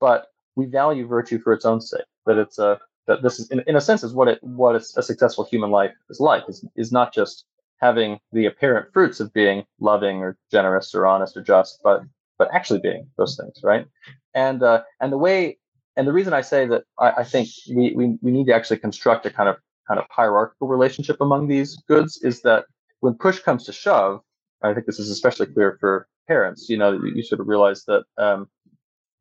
But 0.00 0.26
we 0.56 0.66
value 0.66 1.06
virtue 1.06 1.38
for 1.38 1.52
its 1.52 1.64
own 1.64 1.80
sake. 1.80 2.04
That 2.24 2.38
it's 2.38 2.58
a 2.58 2.80
that 3.06 3.22
this 3.22 3.38
is 3.38 3.50
in, 3.50 3.62
in 3.66 3.76
a 3.76 3.80
sense 3.80 4.02
is 4.02 4.14
what 4.14 4.28
it 4.28 4.42
what 4.42 4.74
a 4.74 4.80
successful 4.80 5.44
human 5.44 5.70
life 5.70 5.92
is 6.10 6.20
like 6.20 6.44
is 6.48 6.64
is 6.76 6.90
not 6.90 7.12
just 7.12 7.44
having 7.80 8.18
the 8.32 8.46
apparent 8.46 8.92
fruits 8.92 9.20
of 9.20 9.32
being 9.32 9.64
loving 9.80 10.18
or 10.18 10.36
generous 10.50 10.94
or 10.94 11.06
honest 11.06 11.36
or 11.36 11.42
just, 11.42 11.80
but 11.82 12.02
but 12.38 12.52
actually 12.52 12.80
being 12.80 13.08
those 13.16 13.36
things, 13.36 13.60
right? 13.62 13.86
And 14.34 14.62
uh, 14.62 14.82
and 15.00 15.12
the 15.12 15.18
way 15.18 15.58
and 15.96 16.06
the 16.06 16.12
reason 16.12 16.32
I 16.32 16.42
say 16.42 16.66
that 16.66 16.84
I, 16.98 17.10
I 17.10 17.24
think 17.24 17.48
we, 17.70 17.92
we 17.94 18.18
we 18.20 18.30
need 18.30 18.46
to 18.46 18.54
actually 18.54 18.78
construct 18.78 19.26
a 19.26 19.30
kind 19.30 19.48
of 19.48 19.56
kind 19.88 20.00
of 20.00 20.06
hierarchical 20.10 20.68
relationship 20.68 21.20
among 21.20 21.48
these 21.48 21.76
goods 21.88 22.18
is 22.22 22.42
that 22.42 22.64
when 23.00 23.14
push 23.14 23.38
comes 23.40 23.64
to 23.64 23.72
shove, 23.72 24.20
I 24.62 24.74
think 24.74 24.86
this 24.86 24.98
is 24.98 25.10
especially 25.10 25.46
clear 25.46 25.76
for 25.80 26.08
parents. 26.26 26.68
You 26.68 26.76
know, 26.76 26.92
you, 26.92 27.12
you 27.16 27.22
sort 27.22 27.40
of 27.40 27.48
realize 27.48 27.84
that 27.84 28.04
um, 28.18 28.48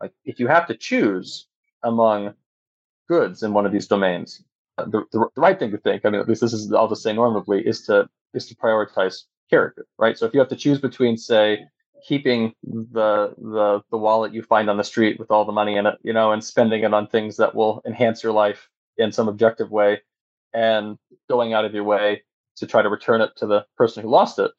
like 0.01 0.11
if 0.25 0.39
you 0.39 0.47
have 0.47 0.67
to 0.67 0.75
choose 0.75 1.47
among 1.83 2.33
goods 3.07 3.43
in 3.43 3.53
one 3.53 3.65
of 3.65 3.71
these 3.71 3.87
domains, 3.87 4.43
uh, 4.77 4.85
the, 4.85 5.03
the, 5.11 5.29
the, 5.35 5.41
right 5.41 5.57
thing 5.57 5.71
to 5.71 5.77
think, 5.77 6.05
I 6.05 6.09
mean, 6.09 6.19
at 6.19 6.27
least 6.27 6.41
this 6.41 6.53
is, 6.53 6.73
I'll 6.73 6.89
just 6.89 7.03
say 7.03 7.13
normatively, 7.13 7.61
is 7.65 7.85
to 7.85 8.09
is 8.35 8.47
to 8.47 8.55
prioritize 8.55 9.23
character, 9.49 9.85
right? 9.97 10.17
So 10.17 10.25
if 10.25 10.33
you 10.33 10.39
have 10.39 10.49
to 10.49 10.55
choose 10.55 10.79
between, 10.79 11.17
say, 11.17 11.65
keeping 12.07 12.53
the 12.63 13.33
the 13.37 13.81
the 13.89 13.97
wallet 13.97 14.33
you 14.33 14.43
find 14.43 14.69
on 14.69 14.77
the 14.77 14.83
street 14.83 15.19
with 15.19 15.31
all 15.31 15.45
the 15.45 15.51
money 15.51 15.75
in 15.77 15.85
it, 15.85 15.95
you 16.03 16.13
know, 16.13 16.31
and 16.31 16.43
spending 16.43 16.83
it 16.83 16.93
on 16.93 17.07
things 17.07 17.37
that 17.37 17.55
will 17.55 17.81
enhance 17.85 18.23
your 18.23 18.33
life 18.33 18.69
in 18.97 19.11
some 19.11 19.27
objective 19.27 19.71
way, 19.71 20.01
and 20.53 20.97
going 21.29 21.53
out 21.53 21.65
of 21.65 21.73
your 21.73 21.83
way 21.83 22.23
to 22.57 22.67
try 22.67 22.81
to 22.81 22.89
return 22.89 23.21
it 23.21 23.31
to 23.37 23.47
the 23.47 23.65
person 23.77 24.03
who 24.03 24.09
lost 24.09 24.39
it. 24.39 24.51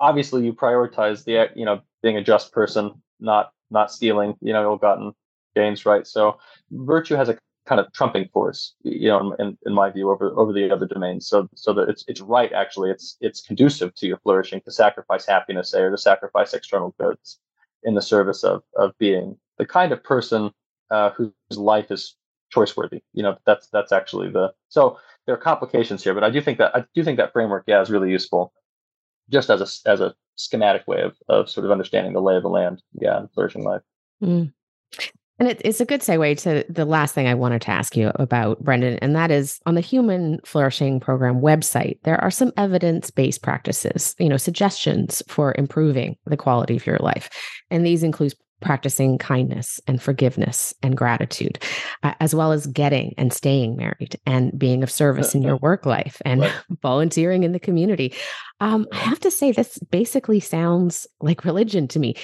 Obviously, 0.00 0.44
you 0.44 0.52
prioritize 0.52 1.24
the 1.24 1.48
you 1.54 1.64
know 1.64 1.80
being 2.02 2.16
a 2.16 2.24
just 2.24 2.52
person, 2.52 3.02
not 3.20 3.52
not 3.70 3.90
stealing, 3.90 4.36
you 4.40 4.52
know, 4.52 4.62
ill-gotten 4.64 5.12
gains, 5.54 5.86
right? 5.86 6.06
So 6.06 6.38
virtue 6.70 7.14
has 7.14 7.28
a 7.28 7.38
kind 7.66 7.80
of 7.80 7.92
trumping 7.92 8.28
force, 8.32 8.74
you 8.82 9.08
know, 9.08 9.34
in, 9.38 9.56
in 9.64 9.72
my 9.72 9.90
view, 9.90 10.10
over 10.10 10.32
over 10.36 10.52
the 10.52 10.70
other 10.70 10.86
domains. 10.86 11.26
So 11.26 11.48
so 11.54 11.72
that 11.74 11.88
it's 11.88 12.04
it's 12.08 12.20
right 12.20 12.52
actually, 12.52 12.90
it's 12.90 13.16
it's 13.20 13.40
conducive 13.40 13.94
to 13.96 14.06
your 14.06 14.18
flourishing 14.18 14.60
to 14.62 14.72
sacrifice 14.72 15.26
happiness, 15.26 15.70
say, 15.70 15.80
or 15.80 15.90
to 15.90 15.98
sacrifice 15.98 16.54
external 16.54 16.94
goods 16.98 17.38
in 17.84 17.94
the 17.94 18.02
service 18.02 18.44
of 18.44 18.62
of 18.76 18.96
being 18.98 19.36
the 19.58 19.66
kind 19.66 19.92
of 19.92 20.02
person 20.02 20.50
uh, 20.90 21.10
whose 21.10 21.32
life 21.56 21.90
is 21.90 22.16
choice 22.50 22.76
worthy. 22.76 23.02
You 23.12 23.22
know, 23.22 23.36
that's 23.46 23.68
that's 23.68 23.92
actually 23.92 24.30
the 24.30 24.52
so 24.68 24.98
there 25.26 25.34
are 25.34 25.38
complications 25.38 26.02
here, 26.02 26.14
but 26.14 26.24
I 26.24 26.30
do 26.30 26.40
think 26.40 26.58
that 26.58 26.74
I 26.74 26.84
do 26.94 27.04
think 27.04 27.16
that 27.18 27.32
framework, 27.32 27.64
yeah, 27.66 27.80
is 27.80 27.90
really 27.90 28.10
useful, 28.10 28.52
just 29.30 29.50
as 29.50 29.60
a 29.60 29.90
as 29.90 30.00
a 30.00 30.14
schematic 30.36 30.86
way 30.86 31.02
of 31.02 31.16
of 31.28 31.48
sort 31.48 31.64
of 31.64 31.70
understanding 31.70 32.12
the 32.12 32.20
lay 32.20 32.36
of 32.36 32.42
the 32.42 32.48
land, 32.48 32.82
yeah, 33.00 33.18
and 33.18 33.32
flourishing 33.32 33.64
life. 33.64 33.82
Mm. 34.22 34.52
And 35.38 35.48
it, 35.48 35.60
it's 35.64 35.80
a 35.80 35.84
good 35.84 36.02
segue 36.02 36.38
to 36.42 36.64
the 36.68 36.84
last 36.84 37.14
thing 37.14 37.26
I 37.26 37.34
wanted 37.34 37.62
to 37.62 37.70
ask 37.70 37.96
you 37.96 38.12
about, 38.16 38.62
Brendan, 38.62 38.98
and 38.98 39.16
that 39.16 39.30
is 39.30 39.60
on 39.66 39.74
the 39.74 39.80
Human 39.80 40.38
Flourishing 40.44 41.00
Program 41.00 41.40
website, 41.40 41.98
there 42.04 42.20
are 42.20 42.30
some 42.30 42.52
evidence 42.56 43.10
based 43.10 43.42
practices, 43.42 44.14
you 44.18 44.28
know, 44.28 44.36
suggestions 44.36 45.22
for 45.28 45.54
improving 45.56 46.16
the 46.26 46.36
quality 46.36 46.76
of 46.76 46.86
your 46.86 46.98
life. 46.98 47.30
And 47.70 47.84
these 47.84 48.02
include 48.02 48.34
practicing 48.62 49.18
kindness 49.18 49.80
and 49.86 50.00
forgiveness 50.00 50.72
and 50.82 50.96
gratitude, 50.96 51.62
uh, 52.02 52.14
as 52.20 52.34
well 52.34 52.52
as 52.52 52.66
getting 52.66 53.14
and 53.18 53.32
staying 53.32 53.76
married 53.76 54.18
and 54.24 54.58
being 54.58 54.82
of 54.82 54.90
service 54.90 55.34
in 55.34 55.42
your 55.42 55.56
work 55.62 55.84
life 55.84 56.22
and 56.24 56.40
right. 56.40 56.52
volunteering 56.82 57.44
in 57.44 57.52
the 57.52 57.60
community. 57.60 58.14
Um, 58.60 58.86
I 58.92 58.98
have 58.98 59.18
to 59.20 59.30
say, 59.30 59.50
this 59.50 59.76
basically 59.90 60.38
sounds 60.38 61.06
like 61.20 61.44
religion 61.44 61.88
to 61.88 61.98
me. 61.98 62.14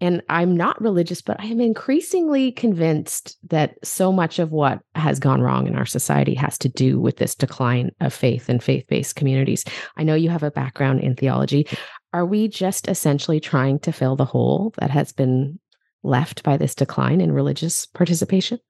And 0.00 0.22
I'm 0.28 0.56
not 0.56 0.80
religious, 0.80 1.20
but 1.20 1.40
I 1.40 1.46
am 1.46 1.60
increasingly 1.60 2.52
convinced 2.52 3.36
that 3.50 3.74
so 3.82 4.12
much 4.12 4.38
of 4.38 4.52
what 4.52 4.78
has 4.94 5.18
gone 5.18 5.40
wrong 5.40 5.66
in 5.66 5.74
our 5.74 5.86
society 5.86 6.34
has 6.34 6.56
to 6.58 6.68
do 6.68 7.00
with 7.00 7.16
this 7.16 7.34
decline 7.34 7.90
of 8.00 8.14
faith 8.14 8.48
and 8.48 8.62
faith 8.62 8.86
based 8.86 9.16
communities. 9.16 9.64
I 9.96 10.04
know 10.04 10.14
you 10.14 10.30
have 10.30 10.44
a 10.44 10.52
background 10.52 11.00
in 11.00 11.16
theology. 11.16 11.66
Are 12.12 12.24
we 12.24 12.46
just 12.46 12.86
essentially 12.86 13.40
trying 13.40 13.80
to 13.80 13.92
fill 13.92 14.14
the 14.14 14.24
hole 14.24 14.72
that 14.78 14.90
has 14.90 15.12
been 15.12 15.58
left 16.02 16.42
by 16.42 16.56
this 16.56 16.74
decline 16.74 17.20
in 17.20 17.32
religious 17.32 17.86
participation? 17.86 18.60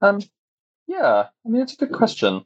Um, 0.00 0.20
yeah, 0.86 1.26
I 1.44 1.48
mean, 1.48 1.62
it's 1.62 1.74
a 1.74 1.76
good 1.76 1.92
question. 1.92 2.44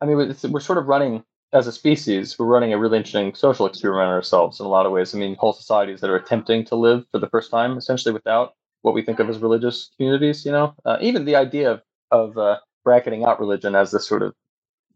I 0.00 0.06
mean, 0.06 0.34
we're 0.50 0.60
sort 0.60 0.78
of 0.78 0.86
running 0.86 1.24
as 1.52 1.66
a 1.66 1.72
species, 1.72 2.38
we're 2.38 2.46
running 2.46 2.72
a 2.72 2.78
really 2.78 2.98
interesting 2.98 3.34
social 3.34 3.66
experiment 3.66 4.08
ourselves 4.08 4.60
in 4.60 4.66
a 4.66 4.68
lot 4.68 4.86
of 4.86 4.92
ways. 4.92 5.14
I 5.14 5.18
mean, 5.18 5.34
whole 5.34 5.52
societies 5.52 6.00
that 6.00 6.10
are 6.10 6.16
attempting 6.16 6.64
to 6.66 6.76
live 6.76 7.04
for 7.10 7.18
the 7.18 7.28
first 7.28 7.50
time, 7.50 7.76
essentially 7.76 8.12
without 8.12 8.54
what 8.82 8.94
we 8.94 9.02
think 9.02 9.18
of 9.18 9.28
as 9.28 9.38
religious 9.38 9.90
communities. 9.96 10.44
You 10.44 10.52
know, 10.52 10.74
uh, 10.84 10.98
even 11.00 11.24
the 11.24 11.36
idea 11.36 11.72
of 11.72 11.82
of 12.12 12.38
uh, 12.38 12.58
bracketing 12.84 13.24
out 13.24 13.40
religion 13.40 13.74
as 13.74 13.90
this 13.90 14.06
sort 14.06 14.22
of 14.22 14.34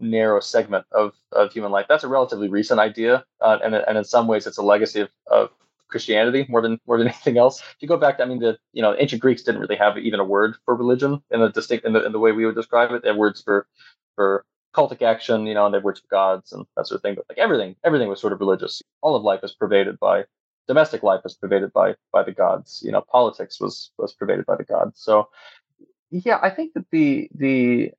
narrow 0.01 0.41
segment 0.41 0.85
of, 0.93 1.13
of 1.33 1.53
human 1.53 1.71
life. 1.71 1.87
That's 1.89 2.05
a 2.05 2.09
relatively 2.09 2.49
recent 2.49 2.81
idea, 2.81 3.25
uh, 3.41 3.59
and 3.63 3.75
and 3.75 3.99
in 3.99 4.05
some 4.05 4.27
ways, 4.27 4.47
it's 4.47 4.59
a 4.59 4.63
legacy 4.63 5.01
of, 5.01 5.09
of 5.27 5.51
Christianity 5.89 6.47
more 6.49 6.61
than 6.61 6.79
more 6.87 6.99
than 6.99 7.09
anything 7.15 7.39
else. 7.39 7.61
If 7.61 7.77
you 7.81 7.89
go 7.89 7.97
back, 7.97 8.21
I 8.21 8.25
mean, 8.25 8.41
the 8.41 8.59
you 8.73 8.83
know 8.83 8.95
ancient 8.99 9.23
Greeks 9.23 9.43
didn't 9.43 9.61
really 9.61 9.77
have 9.77 9.99
even 9.99 10.21
a 10.21 10.25
word 10.25 10.57
for 10.65 10.75
religion 10.75 11.23
in 11.31 11.43
a 11.43 11.53
distinct 11.53 11.85
in 11.85 11.93
the, 11.93 12.05
in 12.05 12.13
the 12.13 12.19
way 12.19 12.33
we 12.33 12.47
would 12.47 12.55
describe 12.55 12.91
it. 12.93 13.03
They 13.03 13.09
had 13.09 13.17
words 13.19 13.43
for 13.43 13.67
for 14.15 14.45
cultic 14.75 15.03
action, 15.03 15.47
you 15.47 15.55
know, 15.55 15.67
and 15.67 15.75
they 15.75 15.79
worship 15.79 16.09
gods 16.11 16.53
and 16.53 16.67
that 16.77 16.87
sort 16.87 16.97
of 16.97 17.03
thing. 17.03 17.15
But 17.15 17.27
like 17.29 17.39
everything, 17.39 17.77
everything 17.85 18.09
was 18.09 18.21
sort 18.21 18.33
of 18.33 18.41
religious. 18.41 18.83
All 19.03 19.15
of 19.15 19.23
life 19.23 19.43
was 19.43 19.55
pervaded 19.55 19.99
by 20.01 20.25
domestic 20.67 21.03
life 21.03 21.21
was 21.23 21.35
pervaded 21.35 21.73
by 21.73 21.95
by 22.13 22.23
the 22.23 22.33
gods. 22.33 22.83
You 22.85 22.93
know, 22.93 23.03
politics 23.03 23.61
was 23.61 23.91
was 23.99 24.13
pervaded 24.15 24.47
by 24.47 24.57
the 24.57 24.65
gods. 24.65 25.01
So 25.01 25.29
yeah, 26.11 26.39
I 26.43 26.51
think 26.51 26.75
that 26.75 26.87
the 26.91 27.29
the 27.35 27.93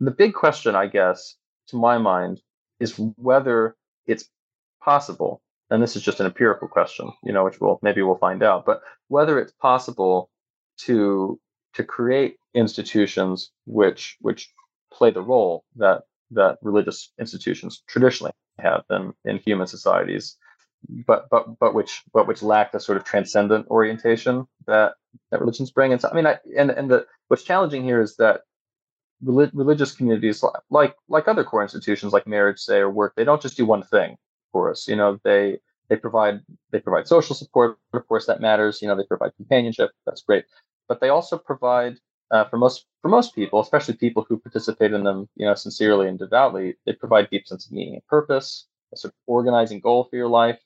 the 0.00 0.10
big 0.10 0.34
question, 0.34 0.76
I 0.76 0.86
guess, 0.86 1.36
to 1.68 1.76
my 1.76 1.98
mind, 1.98 2.42
is 2.80 2.98
whether 3.16 3.76
it's 4.06 4.28
possible, 4.82 5.40
and 5.70 5.82
this 5.82 5.96
is 5.96 6.02
just 6.02 6.20
an 6.20 6.26
empirical 6.26 6.68
question, 6.68 7.12
you 7.24 7.32
know, 7.32 7.44
which 7.44 7.60
we'll 7.60 7.78
maybe 7.82 8.02
we'll 8.02 8.18
find 8.18 8.42
out, 8.42 8.64
but 8.64 8.82
whether 9.08 9.38
it's 9.38 9.52
possible 9.52 10.30
to 10.78 11.40
to 11.74 11.84
create 11.84 12.36
institutions 12.54 13.50
which 13.66 14.16
which 14.20 14.52
play 14.92 15.10
the 15.10 15.22
role 15.22 15.64
that 15.76 16.02
that 16.30 16.58
religious 16.62 17.12
institutions 17.20 17.82
traditionally 17.88 18.32
have 18.58 18.84
in, 18.90 19.12
in 19.24 19.38
human 19.38 19.66
societies, 19.66 20.36
but 21.06 21.26
but 21.30 21.58
but 21.58 21.74
which 21.74 22.02
but 22.12 22.26
which 22.26 22.42
lack 22.42 22.72
the 22.72 22.80
sort 22.80 22.96
of 22.96 23.04
transcendent 23.04 23.66
orientation 23.68 24.46
that 24.66 24.94
that 25.30 25.40
religions 25.40 25.70
bring. 25.70 25.92
And 25.92 26.00
so, 26.00 26.08
I 26.10 26.14
mean, 26.14 26.26
I, 26.26 26.38
and 26.56 26.70
and 26.70 26.90
the 26.90 27.06
what's 27.28 27.42
challenging 27.42 27.82
here 27.82 28.00
is 28.00 28.16
that 28.16 28.42
relig- 29.22 29.50
religious 29.52 29.92
communities, 29.92 30.44
like 30.70 30.94
like 31.08 31.26
other 31.26 31.44
core 31.44 31.62
institutions, 31.62 32.12
like 32.12 32.26
marriage, 32.26 32.60
say, 32.60 32.78
or 32.78 32.90
work, 32.90 33.14
they 33.16 33.24
don't 33.24 33.42
just 33.42 33.56
do 33.56 33.66
one 33.66 33.82
thing 33.82 34.16
for 34.56 34.70
us. 34.70 34.88
You 34.88 34.96
know, 34.96 35.20
they 35.22 35.58
they 35.88 35.96
provide 35.96 36.40
they 36.72 36.80
provide 36.80 37.06
social 37.06 37.36
support. 37.36 37.78
Of 37.92 38.08
course, 38.08 38.26
that 38.26 38.40
matters. 38.40 38.80
You 38.80 38.88
know, 38.88 38.96
they 38.96 39.04
provide 39.14 39.36
companionship. 39.36 39.90
That's 40.06 40.22
great, 40.22 40.44
but 40.88 41.00
they 41.00 41.10
also 41.10 41.36
provide 41.38 41.96
uh, 42.30 42.44
for 42.48 42.56
most 42.58 42.86
for 43.02 43.08
most 43.08 43.34
people, 43.34 43.60
especially 43.60 43.94
people 43.94 44.24
who 44.28 44.38
participate 44.38 44.92
in 44.92 45.04
them, 45.04 45.28
you 45.36 45.46
know, 45.46 45.54
sincerely 45.54 46.08
and 46.08 46.18
devoutly, 46.18 46.76
they 46.86 46.92
provide 46.92 47.28
deep 47.30 47.46
sense 47.46 47.66
of 47.66 47.72
meaning 47.72 47.94
and 47.94 48.06
purpose, 48.06 48.66
a 48.94 48.96
sort 48.96 49.12
of 49.12 49.18
organizing 49.26 49.80
goal 49.80 50.04
for 50.08 50.16
your 50.16 50.28
life, 50.28 50.58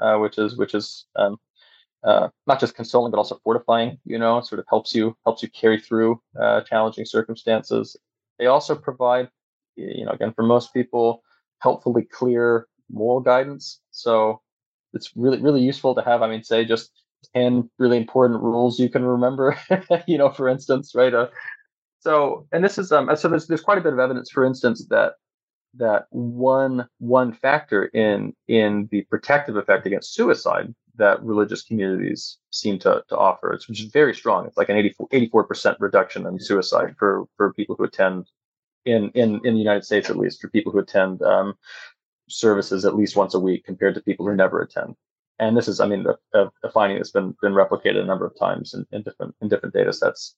uh, 0.00 0.16
which 0.18 0.38
is 0.38 0.56
which 0.56 0.74
is 0.74 1.06
um, 1.16 1.38
uh, 2.04 2.28
not 2.46 2.60
just 2.60 2.76
consoling 2.76 3.10
but 3.10 3.18
also 3.18 3.40
fortifying. 3.44 3.98
You 4.04 4.18
know, 4.18 4.40
sort 4.40 4.60
of 4.60 4.66
helps 4.68 4.94
you 4.94 5.16
helps 5.24 5.42
you 5.42 5.50
carry 5.50 5.80
through 5.80 6.20
uh, 6.40 6.62
challenging 6.62 7.04
circumstances. 7.04 7.96
They 8.38 8.46
also 8.46 8.76
provide, 8.76 9.30
you 9.76 10.04
know, 10.06 10.12
again 10.12 10.32
for 10.34 10.44
most 10.44 10.72
people, 10.72 11.22
helpfully 11.60 12.04
clear 12.04 12.68
moral 12.90 13.20
guidance. 13.20 13.80
So 13.90 14.40
it's 14.94 15.12
really 15.16 15.40
really 15.40 15.62
useful 15.62 15.94
to 15.94 16.02
have. 16.02 16.22
I 16.22 16.28
mean, 16.28 16.42
say 16.42 16.64
just 16.64 16.92
10 17.34 17.68
really 17.78 17.96
important 17.96 18.42
rules 18.42 18.78
you 18.78 18.88
can 18.88 19.04
remember 19.04 19.58
you 20.06 20.18
know 20.18 20.30
for 20.30 20.48
instance 20.48 20.94
right 20.94 21.14
uh, 21.14 21.28
so 22.00 22.46
and 22.52 22.64
this 22.64 22.78
is 22.78 22.92
um 22.92 23.14
so 23.16 23.28
there's 23.28 23.46
there's 23.46 23.60
quite 23.60 23.78
a 23.78 23.82
bit 23.82 23.92
of 23.92 23.98
evidence 23.98 24.30
for 24.30 24.44
instance 24.44 24.86
that 24.88 25.14
that 25.74 26.06
one 26.10 26.88
one 26.98 27.32
factor 27.32 27.86
in 27.86 28.32
in 28.46 28.88
the 28.90 29.02
protective 29.02 29.56
effect 29.56 29.86
against 29.86 30.14
suicide 30.14 30.74
that 30.96 31.22
religious 31.22 31.62
communities 31.62 32.38
seem 32.50 32.78
to, 32.78 33.02
to 33.08 33.16
offer 33.16 33.52
it's 33.52 33.68
which 33.68 33.80
is 33.80 33.90
very 33.90 34.14
strong 34.14 34.46
it's 34.46 34.56
like 34.56 34.68
an 34.68 34.76
84 35.10 35.44
percent 35.44 35.76
reduction 35.80 36.26
in 36.26 36.38
suicide 36.40 36.94
for 36.98 37.24
for 37.36 37.52
people 37.52 37.76
who 37.76 37.84
attend 37.84 38.26
in 38.84 39.10
in 39.10 39.40
in 39.44 39.54
the 39.54 39.60
united 39.60 39.84
states 39.84 40.08
at 40.08 40.16
least 40.16 40.40
for 40.40 40.48
people 40.48 40.72
who 40.72 40.78
attend 40.78 41.20
um, 41.22 41.54
services 42.28 42.84
at 42.84 42.96
least 42.96 43.16
once 43.16 43.34
a 43.34 43.40
week 43.40 43.64
compared 43.64 43.94
to 43.94 44.02
people 44.02 44.26
who 44.26 44.34
never 44.34 44.60
attend 44.60 44.94
and 45.38 45.56
this 45.56 45.68
is, 45.68 45.80
I 45.80 45.86
mean, 45.86 46.06
a, 46.34 46.46
a 46.62 46.70
finding 46.70 46.98
that's 46.98 47.10
been 47.10 47.34
been 47.40 47.52
replicated 47.52 48.00
a 48.00 48.04
number 48.06 48.26
of 48.26 48.38
times 48.38 48.74
in, 48.74 48.86
in 48.92 49.02
different 49.02 49.34
in 49.40 49.48
different 49.48 49.74
data 49.74 49.92
sets. 49.92 50.34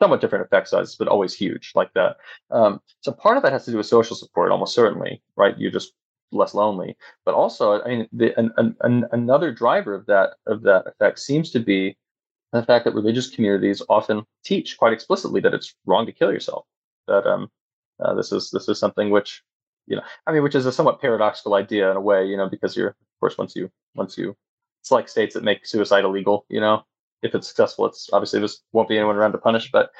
Somewhat 0.00 0.20
different 0.20 0.44
effect 0.44 0.68
sizes, 0.68 0.96
but 0.96 1.08
always 1.08 1.34
huge 1.34 1.72
like 1.74 1.92
that. 1.94 2.18
Um, 2.50 2.80
so 3.00 3.10
part 3.10 3.36
of 3.36 3.42
that 3.42 3.52
has 3.52 3.64
to 3.64 3.72
do 3.72 3.78
with 3.78 3.86
social 3.86 4.14
support, 4.14 4.52
almost 4.52 4.74
certainly, 4.74 5.20
right? 5.36 5.58
You're 5.58 5.72
just 5.72 5.92
less 6.30 6.54
lonely, 6.54 6.96
but 7.24 7.34
also, 7.34 7.82
I 7.82 7.88
mean, 7.88 8.08
the, 8.12 8.38
an, 8.38 8.52
an, 8.80 9.06
another 9.10 9.52
driver 9.52 9.94
of 9.94 10.06
that 10.06 10.34
of 10.46 10.62
that 10.62 10.86
effect 10.86 11.18
seems 11.18 11.50
to 11.52 11.60
be 11.60 11.96
the 12.52 12.62
fact 12.62 12.84
that 12.84 12.94
religious 12.94 13.28
communities 13.30 13.82
often 13.88 14.22
teach 14.44 14.78
quite 14.78 14.92
explicitly 14.92 15.40
that 15.40 15.54
it's 15.54 15.74
wrong 15.84 16.06
to 16.06 16.12
kill 16.12 16.32
yourself. 16.32 16.64
That 17.08 17.26
um, 17.26 17.50
uh, 18.00 18.14
this 18.14 18.32
is 18.32 18.50
this 18.50 18.68
is 18.68 18.78
something 18.78 19.10
which 19.10 19.42
you 19.88 19.96
know, 19.96 20.02
I 20.26 20.32
mean, 20.32 20.42
which 20.42 20.54
is 20.54 20.66
a 20.66 20.72
somewhat 20.72 21.00
paradoxical 21.00 21.54
idea 21.54 21.90
in 21.90 21.96
a 21.96 22.00
way, 22.00 22.24
you 22.26 22.36
know, 22.36 22.48
because 22.48 22.76
you're, 22.76 22.88
of 22.88 23.20
course, 23.20 23.38
once 23.38 23.56
you, 23.56 23.70
once 23.94 24.16
you, 24.18 24.36
it's 24.82 24.90
like 24.90 25.08
states 25.08 25.34
that 25.34 25.44
make 25.44 25.66
suicide 25.66 26.04
illegal, 26.04 26.44
you 26.48 26.60
know, 26.60 26.84
if 27.22 27.34
it's 27.34 27.48
successful, 27.48 27.86
it's 27.86 28.08
obviously 28.12 28.38
there 28.38 28.48
won't 28.72 28.88
be 28.88 28.96
anyone 28.96 29.16
around 29.16 29.32
to 29.32 29.38
punish, 29.38 29.70
but, 29.72 29.90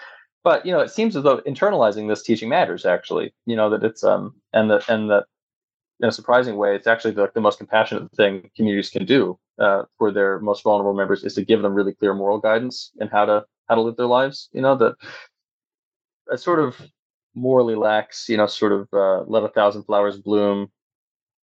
but, 0.44 0.64
you 0.64 0.72
know, 0.72 0.80
it 0.80 0.90
seems 0.90 1.16
as 1.16 1.24
though 1.24 1.38
internalizing 1.38 2.08
this 2.08 2.22
teaching 2.22 2.48
matters 2.48 2.86
actually, 2.86 3.34
you 3.46 3.56
know, 3.56 3.70
that 3.70 3.82
it's, 3.82 4.04
um, 4.04 4.34
and 4.52 4.70
that, 4.70 4.88
and 4.88 5.10
that 5.10 5.24
in 6.00 6.08
a 6.08 6.12
surprising 6.12 6.56
way, 6.56 6.76
it's 6.76 6.86
actually 6.86 7.12
the, 7.12 7.30
the 7.34 7.40
most 7.40 7.58
compassionate 7.58 8.12
thing 8.12 8.50
communities 8.56 8.90
can 8.90 9.04
do 9.04 9.38
uh, 9.58 9.82
for 9.96 10.12
their 10.12 10.38
most 10.38 10.62
vulnerable 10.62 10.94
members 10.94 11.24
is 11.24 11.34
to 11.34 11.44
give 11.44 11.62
them 11.62 11.74
really 11.74 11.92
clear 11.92 12.14
moral 12.14 12.38
guidance 12.38 12.92
and 13.00 13.10
how 13.10 13.24
to, 13.24 13.44
how 13.68 13.74
to 13.74 13.80
live 13.80 13.96
their 13.96 14.06
lives, 14.06 14.48
you 14.52 14.60
know, 14.60 14.76
that, 14.76 14.94
a 16.30 16.36
sort 16.36 16.60
of 16.60 16.78
morally 17.38 17.74
lax, 17.74 18.28
you 18.28 18.36
know, 18.36 18.46
sort 18.46 18.72
of 18.72 18.88
uh, 18.92 19.22
let 19.22 19.42
a 19.42 19.48
thousand 19.48 19.84
flowers 19.84 20.18
bloom. 20.18 20.70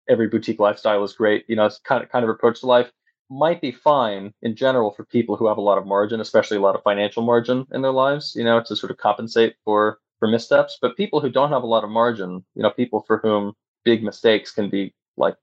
Every 0.08 0.28
boutique 0.28 0.60
lifestyle 0.60 1.04
is 1.04 1.14
great, 1.14 1.46
you 1.48 1.56
know, 1.56 1.66
it's 1.66 1.80
kind 1.80 2.04
of 2.04 2.10
kind 2.12 2.24
of 2.24 2.30
approach 2.30 2.60
to 2.60 2.68
life 2.68 2.92
might 3.30 3.62
be 3.62 3.72
fine 3.72 4.34
in 4.42 4.56
general 4.56 4.92
for 4.92 5.04
people 5.06 5.36
who 5.36 5.48
have 5.48 5.58
a 5.58 5.62
lot 5.62 5.78
of 5.78 5.86
margin, 5.86 6.22
especially 6.22 6.58
a 6.58 6.62
lot 6.62 6.76
of 6.76 6.84
financial 6.84 7.24
margin 7.24 7.66
in 7.72 7.82
their 7.82 7.92
lives, 7.92 8.34
you 8.36 8.44
know, 8.44 8.62
to 8.62 8.76
sort 8.76 8.92
of 8.92 8.98
compensate 8.98 9.56
for 9.64 10.00
for 10.20 10.28
missteps. 10.28 10.78
But 10.82 10.98
people 10.98 11.20
who 11.20 11.30
don't 11.30 11.52
have 11.52 11.64
a 11.64 11.68
lot 11.68 11.84
of 11.84 11.90
margin, 11.90 12.46
you 12.56 12.64
know, 12.64 12.70
people 12.70 13.04
for 13.08 13.18
whom 13.18 13.54
big 13.84 14.04
mistakes 14.04 14.52
can 14.52 14.70
be 14.70 14.94
like 15.18 15.36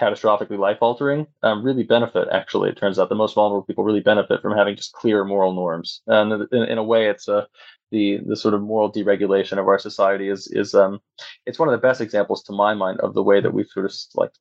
catastrophically 0.00 0.58
life 0.58 0.78
altering, 0.80 1.26
um, 1.42 1.62
really 1.64 1.82
benefit. 1.82 2.28
Actually, 2.30 2.70
it 2.70 2.76
turns 2.76 2.98
out 2.98 3.08
the 3.08 3.14
most 3.14 3.34
vulnerable 3.34 3.64
people 3.64 3.84
really 3.84 4.00
benefit 4.00 4.42
from 4.42 4.56
having 4.56 4.76
just 4.76 4.92
clear 4.92 5.24
moral 5.24 5.52
norms. 5.54 6.02
And 6.06 6.46
in, 6.52 6.62
in 6.64 6.78
a 6.78 6.84
way, 6.84 7.08
it's 7.08 7.28
a 7.28 7.46
the 7.94 8.18
the 8.26 8.36
sort 8.36 8.54
of 8.54 8.60
moral 8.60 8.92
deregulation 8.92 9.58
of 9.58 9.68
our 9.68 9.78
society 9.78 10.28
is 10.28 10.48
is 10.48 10.74
um 10.74 11.00
it's 11.46 11.60
one 11.60 11.68
of 11.68 11.72
the 11.72 11.86
best 11.86 12.00
examples 12.00 12.42
to 12.42 12.52
my 12.52 12.74
mind 12.74 12.98
of 13.00 13.14
the 13.14 13.22
way 13.22 13.40
that 13.40 13.54
we've 13.54 13.68
sort 13.68 13.86
of 13.86 13.94
like 14.16 14.32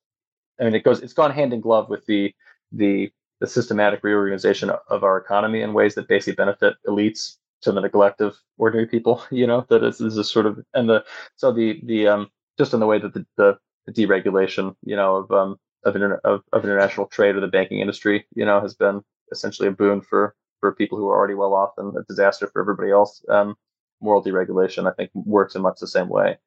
I 0.60 0.64
mean 0.64 0.76
it 0.76 0.84
goes 0.84 1.02
it's 1.02 1.14
gone 1.14 1.32
hand 1.32 1.54
in 1.54 1.62
glove 1.62 1.88
with 1.88 2.04
the 2.08 2.34
the 2.72 3.12
the 3.40 3.48
systematic 3.48 4.04
reorganization 4.04 4.72
of 4.90 5.04
our 5.04 5.18
economy 5.18 5.62
in 5.62 5.74
ways 5.74 5.94
that 5.96 6.08
basically 6.08 6.36
benefit 6.36 6.74
elites 6.88 7.38
to 7.62 7.72
the 7.72 7.82
neglect 7.82 8.22
of 8.22 8.36
ordinary 8.58 8.88
people 8.88 9.24
you 9.32 9.46
know 9.46 9.66
that 9.70 9.84
is, 9.84 10.02
is 10.02 10.18
a 10.18 10.24
sort 10.24 10.48
of 10.48 10.60
and 10.74 10.90
the 10.90 11.06
so 11.36 11.52
the 11.52 11.80
the 11.84 12.08
um 12.08 12.30
just 12.58 12.74
in 12.74 12.80
the 12.80 12.88
way 12.88 13.00
that 13.00 13.14
the, 13.14 13.26
the, 13.38 13.58
deregulation 13.92 14.74
you 14.84 14.96
know 14.96 15.18
of 15.18 15.32
um 15.32 15.58
of, 15.86 15.96
of 16.24 16.42
of 16.54 16.64
international 16.64 17.06
trade 17.08 17.36
or 17.36 17.42
the 17.42 17.56
banking 17.58 17.82
industry 17.82 18.26
you 18.34 18.46
know 18.46 18.62
has 18.62 18.74
been 18.74 19.02
essentially 19.32 19.68
a 19.68 19.72
boon 19.72 20.00
for 20.02 20.34
for 20.64 20.72
people 20.72 20.98
who 20.98 21.10
are 21.10 21.18
already 21.18 21.34
well 21.34 21.54
off 21.54 21.74
and 21.78 21.94
a 21.98 22.04
disaster 22.04 22.48
for 22.48 22.62
everybody 22.62 22.90
else. 22.90 23.22
Um, 23.28 23.58
moral 24.00 24.24
deregulation, 24.24 24.90
I 24.90 24.94
think, 24.96 25.12
works 25.14 25.56
in 25.56 25.62
much 25.62 25.82
the 25.82 25.88
same 25.88 26.08
way. 26.08 26.38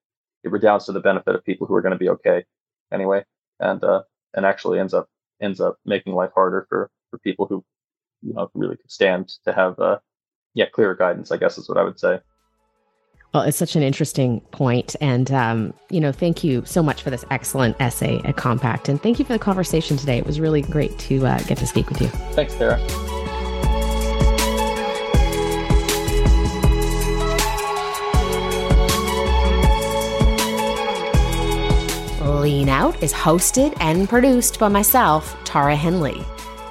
It 0.43 0.51
redounds 0.51 0.87
to 0.87 0.93
the 0.93 1.01
benefit 1.01 1.35
of 1.35 1.45
people 1.45 1.67
who 1.67 1.75
are 1.75 1.83
going 1.83 1.93
to 1.93 1.99
be 1.99 2.09
okay 2.09 2.47
anyway, 2.91 3.25
and 3.61 3.85
uh, 3.85 4.05
and 4.33 4.47
actually 4.47 4.79
ends 4.79 4.95
up 4.95 5.11
ends 5.43 5.61
up 5.61 5.77
making 5.85 6.15
life 6.15 6.31
harder 6.35 6.67
for 6.71 6.91
for 7.11 7.19
people 7.19 7.45
who 7.45 7.63
you 8.23 8.33
know 8.33 8.51
really 8.55 8.77
could 8.77 8.91
stand 8.91 9.29
to 9.45 9.53
have 9.53 9.79
uh, 9.79 9.99
yeah 10.55 10.67
clearer 10.73 10.95
guidance. 10.95 11.31
I 11.31 11.37
guess 11.37 11.59
is 11.59 11.69
what 11.69 11.77
I 11.77 11.83
would 11.83 12.01
say. 12.01 12.19
Well, 13.35 13.43
it's 13.43 13.59
such 13.59 13.77
an 13.77 13.83
interesting 13.83 14.41
point, 14.53 14.97
and 15.03 15.31
um, 15.31 15.75
you 15.91 16.01
know, 16.01 16.13
thank 16.13 16.43
you 16.43 16.65
so 16.65 16.83
much 16.83 17.03
for 17.03 17.11
this 17.11 17.27
excellent 17.31 17.77
essay 17.81 18.23
at 18.25 18.39
Compact, 18.39 18.89
and 18.89 19.03
thank 19.03 19.19
you 19.19 19.27
for 19.27 19.35
the 19.35 19.39
conversation 19.39 19.99
today. 19.99 20.17
It 20.17 20.25
was 20.25 20.41
really 20.41 20.63
great 20.63 20.99
to 21.01 21.27
uh, 21.27 21.39
get 21.41 21.59
to 21.59 21.67
speak 21.67 21.91
with 21.91 22.01
you. 22.01 22.09
Thanks, 22.33 22.55
Tara. 22.55 22.81
Lean 32.47 32.69
Out 32.69 33.03
is 33.03 33.13
hosted 33.13 33.77
and 33.81 34.09
produced 34.09 34.61
by 34.61 34.69
myself, 34.69 35.37
Tara 35.43 35.75
Henley. 35.75 36.25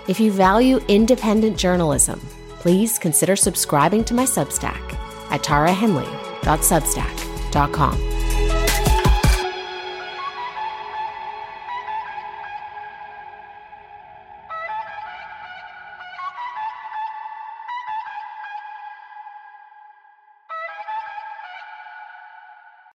If 0.08 0.22
you 0.22 0.32
value 0.32 0.80
independent 0.88 1.58
journalism, 1.58 2.22
please 2.60 2.98
consider 2.98 3.36
subscribing 3.36 4.06
to 4.06 4.14
my 4.14 4.24
Substack 4.24 4.94
at 5.32 5.44
tarahenley.substack.com. 5.44 8.15